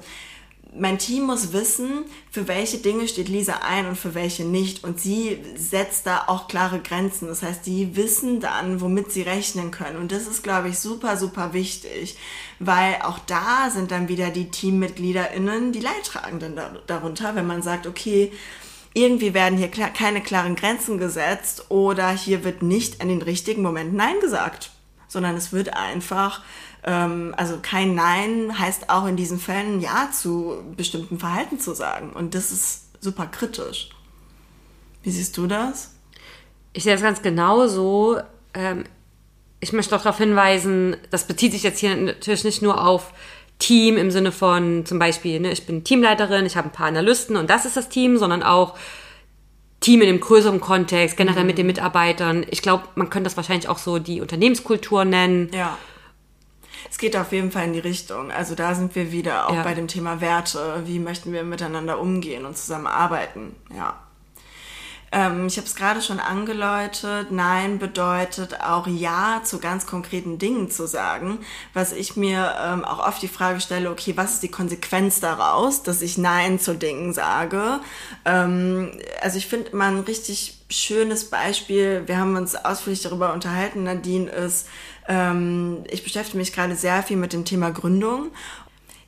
mein 0.78 0.98
Team 0.98 1.24
muss 1.24 1.54
wissen, 1.54 2.06
für 2.32 2.48
welche 2.48 2.78
Dinge 2.78 3.08
steht 3.08 3.30
Lisa 3.30 3.60
ein 3.68 3.88
und 3.88 3.96
für 3.96 4.14
welche 4.14 4.44
nicht. 4.44 4.84
Und 4.84 5.00
sie 5.00 5.40
setzt 5.56 6.06
da 6.06 6.26
auch 6.28 6.48
klare 6.48 6.80
Grenzen. 6.80 7.28
Das 7.28 7.42
heißt, 7.42 7.66
die 7.66 7.96
wissen 7.96 8.40
dann, 8.40 8.82
womit 8.82 9.12
sie 9.12 9.22
rechnen 9.22 9.72
können. 9.72 9.98
Und 9.98 10.12
das 10.12 10.28
ist, 10.28 10.44
glaube 10.44 10.70
ich, 10.70 10.80
super, 10.80 11.18
super 11.18 11.54
wichtig, 11.54 12.18
weil 12.60 12.96
auch 13.04 13.20
da 13.20 13.70
sind 13.70 13.92
dann 13.92 14.08
wieder 14.08 14.30
die 14.30 14.52
TeammitgliederInnen 14.52 15.72
die 15.72 15.80
Leidtragenden 15.80 16.60
darunter, 16.88 17.36
wenn 17.36 17.48
man 17.48 17.62
sagt, 17.62 17.88
okay, 17.88 18.32
irgendwie 18.94 19.34
werden 19.34 19.58
hier 19.58 19.68
keine 19.68 20.22
klaren 20.22 20.56
Grenzen 20.56 20.98
gesetzt 20.98 21.66
oder 21.70 22.10
hier 22.12 22.46
wird 22.46 22.62
nicht 22.62 23.02
in 23.04 23.10
den 23.10 23.22
richtigen 23.22 23.62
Momenten 23.62 23.98
Nein 23.98 24.20
gesagt, 24.22 24.72
sondern 25.10 25.36
es 25.36 25.52
wird 25.52 25.74
einfach 25.76 26.42
also 26.92 27.58
kein 27.62 27.96
Nein 27.96 28.60
heißt 28.60 28.92
auch 28.92 29.08
in 29.08 29.16
diesen 29.16 29.40
Fällen 29.40 29.82
Ja 29.82 30.10
zu 30.12 30.64
bestimmten 30.78 31.18
Verhalten 31.18 31.60
zu 31.60 31.74
sagen. 31.74 32.12
Und 32.12 32.36
das 32.36 32.52
ist 32.52 33.02
super 33.02 33.26
kritisch. 33.26 33.90
Wie 35.02 35.10
siehst 35.10 35.36
du 35.38 35.48
das? 35.48 35.96
Ich 36.74 36.84
sehe 36.84 36.94
das 36.94 37.02
ganz 37.02 37.24
genauso. 37.24 38.20
Ähm, 38.54 38.84
ich 39.60 39.74
möchte 39.74 39.96
auch 39.96 40.02
darauf 40.04 40.20
hinweisen, 40.20 40.96
das 41.10 41.26
bezieht 41.26 41.54
sich 41.54 41.64
jetzt 41.64 41.80
hier 41.80 41.96
natürlich 41.96 42.44
nicht 42.44 42.62
nur 42.62 42.86
auf 42.86 43.14
Team 43.58 43.98
im 43.98 44.12
Sinne 44.12 44.32
von 44.32 44.86
zum 44.86 45.00
Beispiel, 45.00 45.40
ne, 45.40 45.52
ich 45.52 45.66
bin 45.66 45.84
Teamleiterin, 45.84 46.46
ich 46.46 46.56
habe 46.58 46.68
ein 46.68 46.74
paar 46.74 46.88
Analysten 46.88 47.36
und 47.36 47.50
das 47.50 47.66
ist 47.66 47.78
das 47.78 47.90
Team, 47.90 48.18
sondern 48.18 48.44
auch 48.44 48.78
Team 49.80 50.02
in 50.02 50.10
einem 50.10 50.20
größeren 50.20 50.62
Kontext, 50.62 51.18
generell 51.18 51.44
mhm. 51.44 51.48
mit 51.48 51.58
den 51.58 51.66
Mitarbeitern. 51.66 52.46
Ich 52.52 52.62
glaube, 52.62 52.84
man 52.96 53.10
könnte 53.10 53.30
das 53.30 53.38
wahrscheinlich 53.38 53.70
auch 53.70 53.80
so 53.80 53.98
die 53.98 54.22
Unternehmenskultur 54.22 55.04
nennen. 55.04 55.50
Ja 55.52 55.78
es 56.90 56.98
geht 56.98 57.16
auf 57.18 57.32
jeden 57.32 57.52
Fall 57.52 57.66
in 57.66 57.74
die 57.74 57.80
Richtung. 57.80 58.32
Also 58.32 58.56
da 58.56 58.76
sind 58.76 58.96
wir 58.96 59.12
wieder 59.12 59.50
auch 59.50 59.56
ja. 59.56 59.64
bei 59.64 59.74
dem 59.74 59.88
Thema 59.88 60.22
Werte. 60.22 60.84
Wie 60.86 61.00
möchten 61.00 61.32
wir 61.34 61.44
miteinander 61.44 62.00
umgehen 62.00 62.46
und 62.46 62.58
zusammenarbeiten? 62.58 63.56
Ja. 63.76 64.00
Ähm, 65.16 65.48
ich 65.48 65.56
habe 65.58 65.66
es 65.66 65.76
gerade 65.76 66.02
schon 66.02 66.20
angeläutet. 66.20 67.32
Nein 67.32 67.80
bedeutet 67.80 68.60
auch 68.62 68.86
Ja 68.86 69.42
zu 69.44 69.60
ganz 69.60 69.86
konkreten 69.86 70.38
Dingen 70.38 70.70
zu 70.70 70.88
sagen. 70.88 71.40
Was 71.74 71.94
ich 71.94 72.18
mir 72.18 72.54
ähm, 72.62 72.84
auch 72.84 73.00
oft 73.00 73.22
die 73.22 73.30
Frage 73.30 73.62
stelle, 73.62 73.90
okay, 73.90 74.18
was 74.18 74.36
ist 74.36 74.44
die 74.44 74.52
Konsequenz 74.52 75.22
daraus, 75.22 75.84
dass 75.84 76.02
ich 76.02 76.18
Nein 76.18 76.60
zu 76.60 76.76
Dingen 76.76 77.14
sage? 77.14 77.80
Ähm, 78.26 79.00
also 79.22 79.38
ich 79.38 79.48
finde 79.48 79.70
immer 79.70 79.86
ein 79.86 80.02
richtig 80.02 80.60
schönes 80.70 81.30
Beispiel, 81.30 82.04
wir 82.08 82.18
haben 82.18 82.36
uns 82.36 82.56
ausführlich 82.56 83.04
darüber 83.04 83.34
unterhalten, 83.34 83.84
Nadine, 83.84 84.30
ist, 84.30 84.68
ähm, 85.08 85.84
ich 85.90 86.04
beschäftige 86.04 86.38
mich 86.38 86.54
gerade 86.54 86.76
sehr 86.76 87.04
viel 87.04 87.18
mit 87.18 87.34
dem 87.34 87.46
Thema 87.46 87.72
Gründung. 87.72 88.32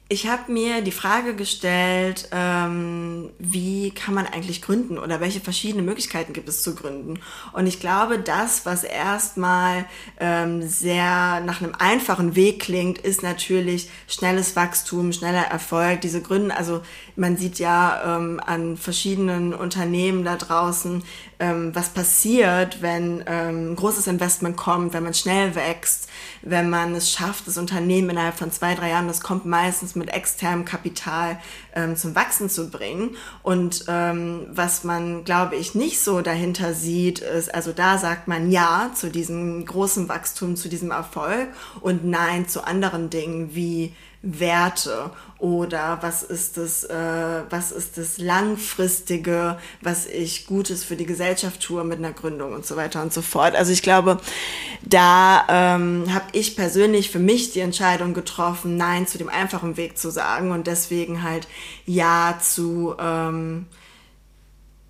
ich 0.09 0.27
habe 0.27 0.51
mir 0.51 0.81
die 0.81 0.91
Frage 0.91 1.35
gestellt, 1.35 2.29
ähm, 2.31 3.29
wie 3.39 3.91
kann 3.91 4.13
man 4.13 4.25
eigentlich 4.25 4.61
gründen 4.61 4.97
oder 4.97 5.19
welche 5.19 5.41
verschiedene 5.41 5.83
Möglichkeiten 5.83 6.31
gibt 6.31 6.47
es 6.47 6.63
zu 6.63 6.75
gründen. 6.75 7.19
Und 7.51 7.67
ich 7.67 7.81
glaube, 7.81 8.17
das, 8.17 8.65
was 8.65 8.85
erstmal 8.85 9.85
ähm, 10.19 10.61
sehr 10.61 11.41
nach 11.41 11.61
einem 11.61 11.75
einfachen 11.77 12.37
Weg 12.37 12.61
klingt, 12.61 12.99
ist 12.99 13.21
natürlich 13.21 13.89
schnelles 14.07 14.55
Wachstum, 14.55 15.11
schneller 15.11 15.43
Erfolg. 15.43 15.99
Diese 15.99 16.21
Gründen, 16.21 16.51
also 16.51 16.81
man 17.17 17.35
sieht 17.35 17.57
ja 17.59 18.17
ähm, 18.17 18.39
an 18.45 18.77
verschiedenen 18.77 19.53
Unternehmen 19.53 20.23
da 20.23 20.35
draußen, 20.35 21.03
ähm, 21.39 21.73
was 21.73 21.89
passiert, 21.89 22.81
wenn 22.81 23.23
ähm, 23.27 23.75
großes 23.75 24.07
Investment 24.07 24.55
kommt, 24.55 24.93
wenn 24.93 25.03
man 25.03 25.15
schnell 25.15 25.55
wächst, 25.55 26.09
wenn 26.43 26.69
man 26.69 26.93
es 26.95 27.11
schafft, 27.11 27.47
das 27.47 27.57
Unternehmen 27.57 28.11
innerhalb 28.11 28.37
von 28.37 28.51
zwei, 28.51 28.75
drei 28.75 28.89
Jahren, 28.89 29.07
das 29.07 29.21
kommt 29.21 29.45
meistens 29.45 29.95
mit 29.95 30.09
externem 30.13 30.63
Kapital 30.63 31.39
ähm, 31.75 31.95
zum 31.95 32.15
Wachsen 32.15 32.49
zu 32.49 32.69
bringen. 32.69 33.15
Und 33.41 33.85
ähm, 33.87 34.45
was 34.49 34.83
man, 34.83 35.23
glaube 35.23 35.55
ich, 35.55 35.73
nicht 35.73 35.99
so 35.99 36.21
dahinter 36.21 36.73
sieht, 36.73 37.19
ist, 37.19 37.53
also 37.53 37.71
da 37.71 37.97
sagt 37.97 38.27
man 38.27 38.51
Ja 38.51 38.91
zu 38.93 39.09
diesem 39.09 39.65
großen 39.65 40.07
Wachstum, 40.07 40.55
zu 40.55 40.69
diesem 40.69 40.91
Erfolg 40.91 41.49
und 41.81 42.05
Nein 42.05 42.47
zu 42.47 42.63
anderen 42.63 43.09
Dingen 43.09 43.55
wie 43.55 43.93
Werte 44.21 45.11
oder 45.39 45.99
was 46.01 46.23
ist 46.23 46.57
das, 46.57 46.83
äh, 46.83 47.43
was 47.49 47.71
ist 47.71 47.97
das 47.97 48.17
langfristige, 48.17 49.57
was 49.81 50.07
ich 50.07 50.47
Gutes 50.47 50.83
für 50.83 50.95
die 50.95 51.05
Gesellschaft 51.05 51.61
tue 51.61 51.83
mit 51.83 51.99
einer 51.99 52.11
Gründung 52.11 52.53
und 52.53 52.65
so 52.65 52.75
weiter 52.75 53.01
und 53.01 53.13
so 53.13 53.21
fort. 53.21 53.55
Also 53.55 53.71
ich 53.71 53.83
glaube, 53.83 54.17
da 54.83 55.45
ähm, 55.49 56.05
habe 56.13 56.25
ich 56.31 56.55
persönlich 56.55 57.11
für 57.11 57.19
mich 57.19 57.51
die 57.51 57.59
Entscheidung 57.59 58.13
getroffen, 58.13 58.75
Nein 58.77 59.05
zu 59.05 59.19
dem 59.19 59.29
einfachen 59.29 59.77
Weg 59.77 59.97
zu 59.97 60.09
sagen 60.09 60.51
und 60.51 60.65
deswegen 60.65 61.21
halt 61.21 61.47
Ja 61.85 62.39
zu 62.41 62.95
ähm, 62.99 63.67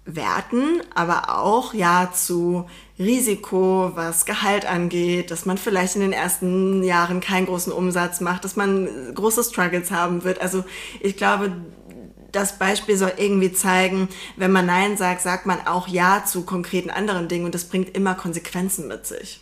Werten, 0.05 0.81
aber 0.95 1.37
auch 1.37 1.73
Ja 1.73 2.11
zu 2.13 2.67
Risiko, 2.99 3.91
was 3.93 4.25
Gehalt 4.25 4.65
angeht, 4.65 5.29
dass 5.29 5.45
man 5.45 5.57
vielleicht 5.57 5.95
in 5.95 6.01
den 6.01 6.13
ersten 6.13 6.83
Jahren 6.83 7.19
keinen 7.19 7.45
großen 7.45 7.71
Umsatz 7.71 8.21
macht, 8.21 8.43
dass 8.43 8.55
man 8.55 9.13
große 9.13 9.43
Struggles 9.43 9.91
haben 9.91 10.23
wird. 10.23 10.41
Also 10.41 10.63
ich 10.99 11.15
glaube, 11.15 11.51
das 12.31 12.57
Beispiel 12.57 12.97
soll 12.97 13.13
irgendwie 13.17 13.53
zeigen, 13.53 14.09
wenn 14.35 14.51
man 14.51 14.65
Nein 14.65 14.97
sagt, 14.97 15.21
sagt 15.21 15.45
man 15.45 15.65
auch 15.67 15.87
Ja 15.87 16.23
zu 16.25 16.43
konkreten 16.43 16.89
anderen 16.89 17.27
Dingen 17.27 17.45
und 17.45 17.55
das 17.55 17.65
bringt 17.65 17.95
immer 17.95 18.15
Konsequenzen 18.15 18.87
mit 18.87 19.05
sich. 19.05 19.41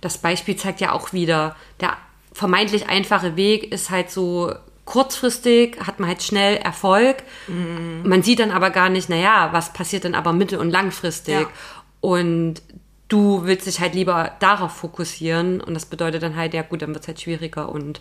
Das 0.00 0.18
Beispiel 0.18 0.56
zeigt 0.56 0.80
ja 0.80 0.92
auch 0.92 1.12
wieder, 1.12 1.56
der 1.80 1.96
vermeintlich 2.32 2.88
einfache 2.88 3.36
Weg 3.36 3.72
ist 3.72 3.90
halt 3.90 4.10
so 4.10 4.52
kurzfristig, 4.84 5.78
hat 5.80 5.98
man 5.98 6.08
halt 6.08 6.22
schnell 6.22 6.56
Erfolg. 6.58 7.22
Mhm. 7.48 8.02
Man 8.04 8.22
sieht 8.22 8.38
dann 8.38 8.50
aber 8.50 8.70
gar 8.70 8.88
nicht, 8.88 9.08
naja, 9.08 9.48
was 9.52 9.72
passiert 9.72 10.04
dann 10.04 10.14
aber 10.14 10.32
mittel- 10.32 10.58
und 10.58 10.70
langfristig. 10.70 11.40
Ja. 11.40 11.48
Und 12.00 12.62
du 13.08 13.44
willst 13.44 13.66
dich 13.66 13.80
halt 13.80 13.94
lieber 13.94 14.32
darauf 14.40 14.72
fokussieren 14.72 15.60
und 15.60 15.74
das 15.74 15.86
bedeutet 15.86 16.22
dann 16.22 16.36
halt, 16.36 16.54
ja 16.54 16.62
gut, 16.62 16.82
dann 16.82 16.94
wird 16.94 17.02
es 17.02 17.08
halt 17.08 17.20
schwieriger 17.20 17.68
und 17.68 18.00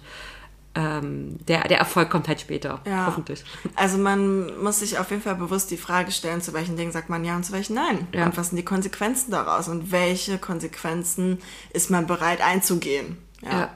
ähm, 0.75 1.37
der, 1.47 1.67
der 1.67 1.77
Erfolg 1.77 2.09
kommt 2.09 2.27
halt 2.27 2.41
später, 2.41 2.81
ja. 2.85 3.05
hoffentlich. 3.05 3.43
Also 3.75 3.97
man 3.99 4.57
muss 4.63 4.79
sich 4.79 4.97
auf 4.97 5.11
jeden 5.11 5.21
Fall 5.21 5.35
bewusst 5.35 5.69
die 5.69 5.77
Frage 5.77 6.11
stellen, 6.11 6.41
zu 6.41 6.53
welchen 6.53 6.77
Dingen 6.77 6.91
sagt 6.91 7.09
man 7.09 7.23
ja 7.23 7.35
und 7.35 7.45
zu 7.45 7.53
welchen 7.53 7.75
nein. 7.75 8.07
Ja. 8.13 8.25
Und 8.25 8.37
was 8.37 8.49
sind 8.49 8.57
die 8.57 8.65
Konsequenzen 8.65 9.31
daraus 9.31 9.67
und 9.67 9.91
welche 9.91 10.39
Konsequenzen 10.39 11.39
ist 11.73 11.91
man 11.91 12.07
bereit 12.07 12.41
einzugehen. 12.41 13.17
Ja. 13.43 13.51
ja. 13.51 13.69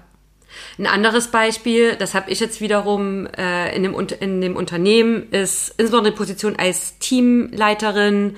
Ein 0.80 0.88
anderes 0.88 1.28
Beispiel, 1.28 1.96
das 1.96 2.16
habe 2.16 2.32
ich 2.32 2.40
jetzt 2.40 2.62
wiederum 2.62 3.28
äh, 3.28 3.76
in, 3.76 3.84
dem, 3.84 3.94
in 4.20 4.42
dem 4.42 4.56
Unternehmen, 4.56 5.30
ist 5.32 5.76
insbesondere 5.78 6.14
die 6.14 6.18
Position 6.18 6.56
als 6.56 6.98
Teamleiterin 6.98 8.38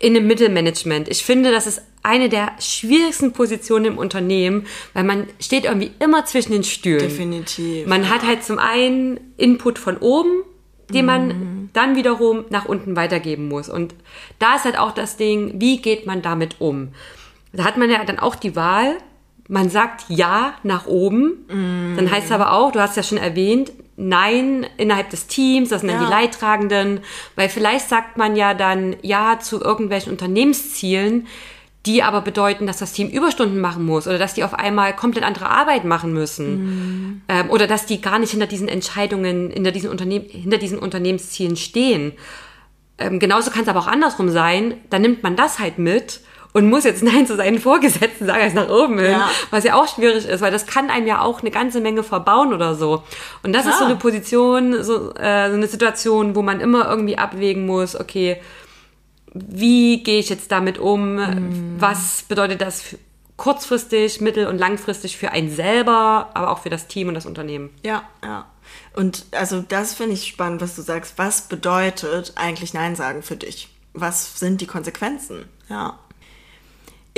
in 0.00 0.14
dem 0.14 0.26
Mittelmanagement. 0.26 1.08
Ich 1.08 1.24
finde, 1.24 1.50
das 1.50 1.66
ist 1.66 1.82
eine 2.02 2.28
der 2.28 2.52
schwierigsten 2.60 3.32
Positionen 3.32 3.84
im 3.86 3.98
Unternehmen, 3.98 4.66
weil 4.94 5.04
man 5.04 5.26
steht 5.40 5.64
irgendwie 5.64 5.90
immer 5.98 6.24
zwischen 6.24 6.52
den 6.52 6.64
Stühlen. 6.64 7.00
Definitiv. 7.00 7.86
Man 7.86 8.04
ja. 8.04 8.10
hat 8.10 8.26
halt 8.26 8.44
zum 8.44 8.58
einen 8.58 9.18
Input 9.36 9.78
von 9.78 9.96
oben, 9.98 10.42
den 10.90 11.04
man 11.04 11.28
mhm. 11.28 11.70
dann 11.72 11.96
wiederum 11.96 12.44
nach 12.50 12.64
unten 12.64 12.96
weitergeben 12.96 13.48
muss. 13.48 13.68
Und 13.68 13.94
da 14.38 14.56
ist 14.56 14.64
halt 14.64 14.78
auch 14.78 14.92
das 14.92 15.16
Ding, 15.16 15.54
wie 15.60 15.82
geht 15.82 16.06
man 16.06 16.22
damit 16.22 16.60
um? 16.60 16.88
Da 17.52 17.64
hat 17.64 17.76
man 17.76 17.90
ja 17.90 18.02
dann 18.04 18.18
auch 18.18 18.36
die 18.36 18.56
Wahl, 18.56 18.96
man 19.48 19.70
sagt 19.70 20.04
Ja 20.08 20.54
nach 20.62 20.86
oben, 20.86 21.46
mm. 21.48 21.96
dann 21.96 22.10
heißt 22.10 22.26
es 22.26 22.32
aber 22.32 22.52
auch, 22.52 22.70
du 22.70 22.80
hast 22.80 22.98
ja 22.98 23.02
schon 23.02 23.16
erwähnt, 23.16 23.72
Nein 24.00 24.64
innerhalb 24.76 25.10
des 25.10 25.26
Teams, 25.26 25.70
das 25.70 25.80
sind 25.80 25.90
dann 25.90 26.00
ja. 26.00 26.06
die 26.06 26.12
Leidtragenden, 26.12 27.00
weil 27.34 27.48
vielleicht 27.48 27.88
sagt 27.88 28.16
man 28.16 28.36
ja 28.36 28.54
dann 28.54 28.94
Ja 29.02 29.40
zu 29.40 29.60
irgendwelchen 29.60 30.12
Unternehmenszielen, 30.12 31.26
die 31.84 32.04
aber 32.04 32.20
bedeuten, 32.20 32.66
dass 32.66 32.78
das 32.78 32.92
Team 32.92 33.08
Überstunden 33.08 33.60
machen 33.60 33.84
muss 33.84 34.06
oder 34.06 34.18
dass 34.18 34.34
die 34.34 34.44
auf 34.44 34.54
einmal 34.54 34.94
komplett 34.94 35.24
andere 35.24 35.50
Arbeit 35.50 35.84
machen 35.84 36.12
müssen 36.12 37.16
mm. 37.16 37.22
ähm, 37.28 37.50
oder 37.50 37.66
dass 37.66 37.86
die 37.86 38.00
gar 38.00 38.20
nicht 38.20 38.30
hinter 38.30 38.46
diesen 38.46 38.68
Entscheidungen, 38.68 39.50
hinter 39.50 39.72
diesen, 39.72 39.90
Unternehm 39.90 40.22
hinter 40.28 40.58
diesen 40.58 40.78
Unternehmenszielen 40.78 41.56
stehen. 41.56 42.12
Ähm, 42.98 43.18
genauso 43.18 43.50
kann 43.50 43.62
es 43.62 43.68
aber 43.68 43.80
auch 43.80 43.86
andersrum 43.86 44.28
sein, 44.28 44.74
dann 44.90 45.02
nimmt 45.02 45.24
man 45.24 45.34
das 45.34 45.58
halt 45.58 45.78
mit 45.78 46.20
und 46.52 46.68
muss 46.68 46.84
jetzt 46.84 47.02
Nein 47.02 47.26
zu 47.26 47.36
seinen 47.36 47.58
Vorgesetzten 47.58 48.26
sagen, 48.26 48.42
als 48.42 48.54
nach 48.54 48.68
oben 48.68 48.98
hin, 48.98 49.12
ja. 49.12 49.30
was 49.50 49.64
ja 49.64 49.74
auch 49.74 49.86
schwierig 49.86 50.26
ist, 50.26 50.40
weil 50.40 50.52
das 50.52 50.66
kann 50.66 50.90
einem 50.90 51.06
ja 51.06 51.20
auch 51.20 51.40
eine 51.40 51.50
ganze 51.50 51.80
Menge 51.80 52.02
verbauen 52.02 52.52
oder 52.52 52.74
so. 52.74 53.02
Und 53.42 53.52
das 53.52 53.62
Klar. 53.62 53.74
ist 53.74 53.78
so 53.80 53.84
eine 53.84 53.96
Position, 53.96 54.82
so, 54.82 55.14
äh, 55.14 55.50
so 55.50 55.56
eine 55.56 55.66
Situation, 55.66 56.34
wo 56.34 56.42
man 56.42 56.60
immer 56.60 56.88
irgendwie 56.88 57.18
abwägen 57.18 57.66
muss, 57.66 57.98
okay, 57.98 58.40
wie 59.34 60.02
gehe 60.02 60.18
ich 60.18 60.30
jetzt 60.30 60.50
damit 60.50 60.78
um? 60.78 61.16
Mhm. 61.16 61.76
Was 61.78 62.22
bedeutet 62.22 62.62
das 62.62 62.96
kurzfristig, 63.36 64.20
mittel- 64.20 64.46
und 64.46 64.58
langfristig 64.58 65.16
für 65.16 65.30
einen 65.30 65.50
selber, 65.50 66.30
aber 66.34 66.50
auch 66.50 66.60
für 66.60 66.70
das 66.70 66.88
Team 66.88 67.08
und 67.08 67.14
das 67.14 67.26
Unternehmen? 67.26 67.70
Ja, 67.84 68.02
ja. 68.24 68.46
Und 68.94 69.26
also 69.30 69.60
das 69.60 69.94
finde 69.94 70.14
ich 70.14 70.26
spannend, 70.26 70.60
was 70.60 70.74
du 70.74 70.82
sagst. 70.82 71.14
Was 71.18 71.42
bedeutet 71.42 72.32
eigentlich 72.36 72.74
Nein 72.74 72.96
sagen 72.96 73.22
für 73.22 73.36
dich? 73.36 73.68
Was 73.92 74.38
sind 74.40 74.60
die 74.60 74.66
Konsequenzen? 74.66 75.44
Ja 75.68 75.98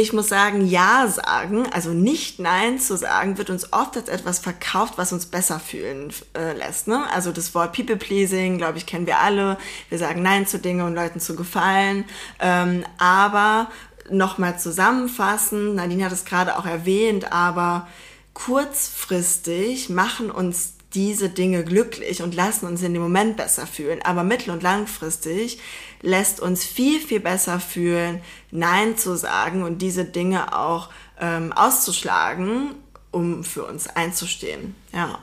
ich 0.00 0.12
muss 0.12 0.28
sagen, 0.28 0.66
Ja 0.66 1.06
sagen, 1.08 1.66
also 1.72 1.90
nicht 1.90 2.38
Nein 2.38 2.78
zu 2.78 2.96
sagen, 2.96 3.38
wird 3.38 3.50
uns 3.50 3.72
oft 3.72 3.96
als 3.96 4.08
etwas 4.08 4.38
verkauft, 4.38 4.94
was 4.96 5.12
uns 5.12 5.26
besser 5.26 5.60
fühlen 5.60 6.12
äh, 6.36 6.52
lässt. 6.54 6.88
Ne? 6.88 7.04
Also 7.12 7.32
das 7.32 7.54
Wort 7.54 7.74
People-Pleasing, 7.74 8.58
glaube 8.58 8.78
ich, 8.78 8.86
kennen 8.86 9.06
wir 9.06 9.18
alle. 9.18 9.58
Wir 9.88 9.98
sagen 9.98 10.22
Nein 10.22 10.46
zu 10.46 10.58
Dingen, 10.58 10.86
um 10.86 10.94
Leuten 10.94 11.20
zu 11.20 11.36
gefallen. 11.36 12.04
Ähm, 12.38 12.84
aber 12.98 13.68
nochmal 14.10 14.58
zusammenfassen, 14.58 15.74
Nadine 15.74 16.06
hat 16.06 16.12
es 16.12 16.24
gerade 16.24 16.58
auch 16.58 16.66
erwähnt, 16.66 17.32
aber 17.32 17.86
kurzfristig 18.32 19.90
machen 19.90 20.30
uns 20.30 20.74
diese 20.94 21.28
Dinge 21.28 21.64
glücklich 21.64 22.22
und 22.22 22.34
lassen 22.34 22.66
uns 22.66 22.82
in 22.82 22.92
dem 22.92 23.02
Moment 23.02 23.36
besser 23.36 23.66
fühlen. 23.66 24.00
Aber 24.02 24.24
mittel- 24.24 24.50
und 24.50 24.62
langfristig 24.62 25.60
lässt 26.02 26.40
uns 26.40 26.64
viel, 26.64 27.00
viel 27.00 27.20
besser 27.20 27.60
fühlen, 27.60 28.20
Nein 28.50 28.96
zu 28.96 29.16
sagen 29.16 29.62
und 29.62 29.82
diese 29.82 30.04
Dinge 30.04 30.56
auch 30.56 30.88
ähm, 31.20 31.52
auszuschlagen, 31.52 32.74
um 33.10 33.44
für 33.44 33.64
uns 33.64 33.86
einzustehen. 33.88 34.74
Ja. 34.92 35.18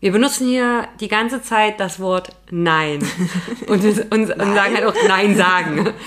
Wir 0.00 0.12
benutzen 0.12 0.46
hier 0.46 0.86
die 1.00 1.08
ganze 1.08 1.42
Zeit 1.42 1.80
das 1.80 1.98
Wort 1.98 2.30
Nein 2.50 3.00
und, 3.66 3.84
und, 3.84 4.12
und 4.12 4.54
sagen 4.54 4.76
halt 4.76 4.84
auch 4.84 4.94
Nein 5.08 5.36
sagen. 5.36 5.92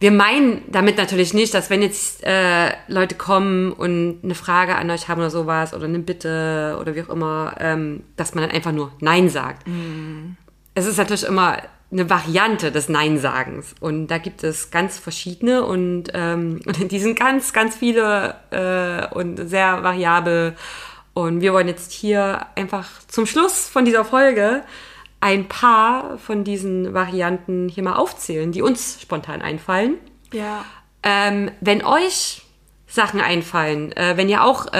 Wir 0.00 0.10
meinen 0.10 0.62
damit 0.68 0.96
natürlich 0.96 1.34
nicht, 1.34 1.52
dass 1.52 1.68
wenn 1.68 1.82
jetzt 1.82 2.24
äh, 2.24 2.72
Leute 2.88 3.16
kommen 3.16 3.70
und 3.70 4.20
eine 4.24 4.34
Frage 4.34 4.74
an 4.76 4.90
euch 4.90 5.08
haben 5.08 5.20
oder 5.20 5.30
sowas 5.30 5.74
oder 5.74 5.84
eine 5.84 5.98
Bitte 5.98 6.78
oder 6.80 6.94
wie 6.94 7.02
auch 7.02 7.10
immer, 7.10 7.54
ähm, 7.60 8.02
dass 8.16 8.34
man 8.34 8.42
dann 8.42 8.50
einfach 8.50 8.72
nur 8.72 8.92
Nein 9.00 9.28
sagt. 9.28 9.68
Mm. 9.68 10.36
Es 10.74 10.86
ist 10.86 10.96
natürlich 10.96 11.24
immer 11.24 11.58
eine 11.92 12.08
Variante 12.08 12.72
des 12.72 12.88
Nein-Sagens 12.88 13.74
und 13.80 14.06
da 14.06 14.16
gibt 14.16 14.42
es 14.42 14.70
ganz 14.70 14.98
verschiedene 14.98 15.64
und, 15.64 16.04
ähm, 16.14 16.60
und 16.66 16.90
die 16.90 16.98
sind 16.98 17.18
ganz, 17.18 17.52
ganz 17.52 17.76
viele 17.76 18.36
äh, 18.50 19.14
und 19.14 19.36
sehr 19.48 19.82
variabel. 19.82 20.56
Und 21.12 21.42
wir 21.42 21.52
wollen 21.52 21.68
jetzt 21.68 21.92
hier 21.92 22.46
einfach 22.54 22.88
zum 23.08 23.26
Schluss 23.26 23.68
von 23.68 23.84
dieser 23.84 24.06
Folge 24.06 24.62
ein 25.20 25.48
paar 25.48 26.18
von 26.18 26.44
diesen 26.44 26.94
Varianten 26.94 27.68
hier 27.68 27.82
mal 27.82 27.96
aufzählen, 27.96 28.52
die 28.52 28.62
uns 28.62 28.98
spontan 29.00 29.42
einfallen. 29.42 29.96
Ja. 30.32 30.64
Ähm, 31.02 31.50
wenn 31.60 31.84
euch 31.84 32.42
Sachen 32.86 33.20
einfallen, 33.20 33.92
äh, 33.92 34.16
wenn 34.16 34.28
ihr 34.28 34.42
auch 34.42 34.66
äh, 34.72 34.76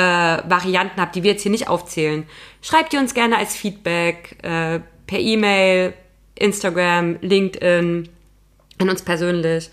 Varianten 0.48 1.00
habt, 1.00 1.14
die 1.14 1.22
wir 1.22 1.33
jetzt 1.33 1.42
hier 1.42 1.53
nicht 1.53 1.68
aufzählen, 1.68 2.26
schreibt 2.62 2.92
ihr 2.92 3.00
uns 3.00 3.14
gerne 3.14 3.37
als 3.37 3.55
Feedback 3.55 4.38
äh, 4.42 4.81
per 5.07 5.18
E-Mail, 5.18 5.94
Instagram, 6.35 7.18
LinkedIn, 7.20 8.09
an 8.79 8.88
uns 8.88 9.03
persönlich. 9.03 9.70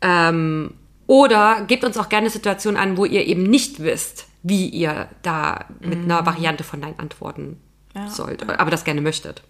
Ähm, 0.00 0.74
oder 1.06 1.64
gebt 1.66 1.84
uns 1.84 1.98
auch 1.98 2.08
gerne 2.08 2.30
Situationen 2.30 2.80
an, 2.80 2.96
wo 2.96 3.04
ihr 3.04 3.26
eben 3.26 3.42
nicht 3.42 3.80
wisst, 3.82 4.28
wie 4.42 4.68
ihr 4.68 5.08
da 5.22 5.66
mit 5.80 5.98
mhm. 5.98 6.04
einer 6.04 6.24
Variante 6.24 6.62
von 6.64 6.80
Nein 6.80 6.94
antworten 6.98 7.60
ja, 7.94 8.08
sollt, 8.08 8.48
aber 8.48 8.70
das 8.70 8.84
gerne 8.84 9.00
möchtet. 9.00 9.42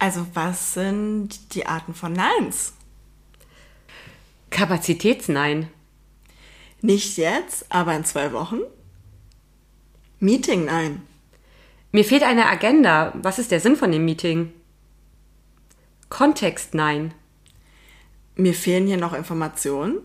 Also 0.00 0.26
was 0.32 0.72
sind 0.72 1.54
die 1.54 1.66
Arten 1.66 1.92
von 1.92 2.14
Neins? 2.14 2.72
Kapazitätsnein. 4.48 5.68
Nicht 6.80 7.18
jetzt, 7.18 7.66
aber 7.68 7.94
in 7.94 8.06
zwei 8.06 8.32
Wochen. 8.32 8.60
Meeting 10.18 10.64
Nein. 10.64 11.02
Mir 11.92 12.04
fehlt 12.06 12.22
eine 12.22 12.46
Agenda. 12.46 13.12
Was 13.16 13.38
ist 13.38 13.50
der 13.50 13.60
Sinn 13.60 13.76
von 13.76 13.92
dem 13.92 14.06
Meeting? 14.06 14.54
Kontext 16.08 16.72
Nein. 16.72 17.12
Mir 18.36 18.54
fehlen 18.54 18.86
hier 18.86 18.96
noch 18.96 19.12
Informationen. 19.12 19.98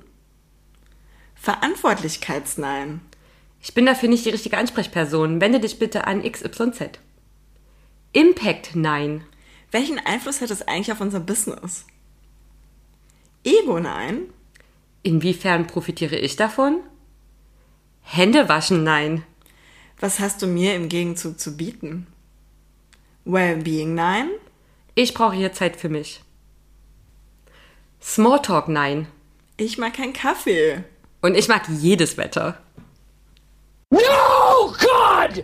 Verantwortlichkeitsnein. 1.35 2.99
Ich 3.61 3.73
bin 3.73 3.85
dafür 3.85 4.09
nicht 4.09 4.25
die 4.25 4.31
richtige 4.31 4.57
Ansprechperson. 4.57 5.39
Wende 5.39 5.61
dich 5.61 5.79
bitte 5.79 6.05
an 6.05 6.21
XYZ. 6.29 6.99
Impact 8.11 8.75
Nein. 8.75 9.23
Welchen 9.75 9.99
Einfluss 9.99 10.39
hat 10.39 10.51
es 10.51 10.65
eigentlich 10.69 10.89
auf 10.93 11.01
unser 11.01 11.19
Business? 11.19 11.85
Ego 13.43 13.77
Nein. 13.77 14.29
Inwiefern 15.03 15.67
profitiere 15.67 16.15
ich 16.15 16.37
davon? 16.37 16.79
Hände 18.01 18.47
waschen 18.47 18.85
Nein. 18.85 19.25
Was 19.99 20.21
hast 20.21 20.41
du 20.41 20.47
mir 20.47 20.75
im 20.75 20.87
Gegenzug 20.87 21.41
zu 21.41 21.57
bieten? 21.57 22.07
Wellbeing 23.25 23.95
Nein. 23.95 24.29
Ich 24.93 25.13
brauche 25.13 25.35
hier 25.35 25.51
Zeit 25.51 25.75
für 25.75 25.89
mich. 25.89 26.21
Smalltalk 28.01 28.69
Nein. 28.69 29.09
Ich 29.57 29.77
mag 29.77 29.93
keinen 29.93 30.13
Kaffee. 30.13 30.85
Und 31.21 31.35
ich 31.35 31.49
mag 31.49 31.63
jedes 31.67 32.15
Wetter. 32.15 32.61
No, 33.89 34.73
God! 34.79 35.43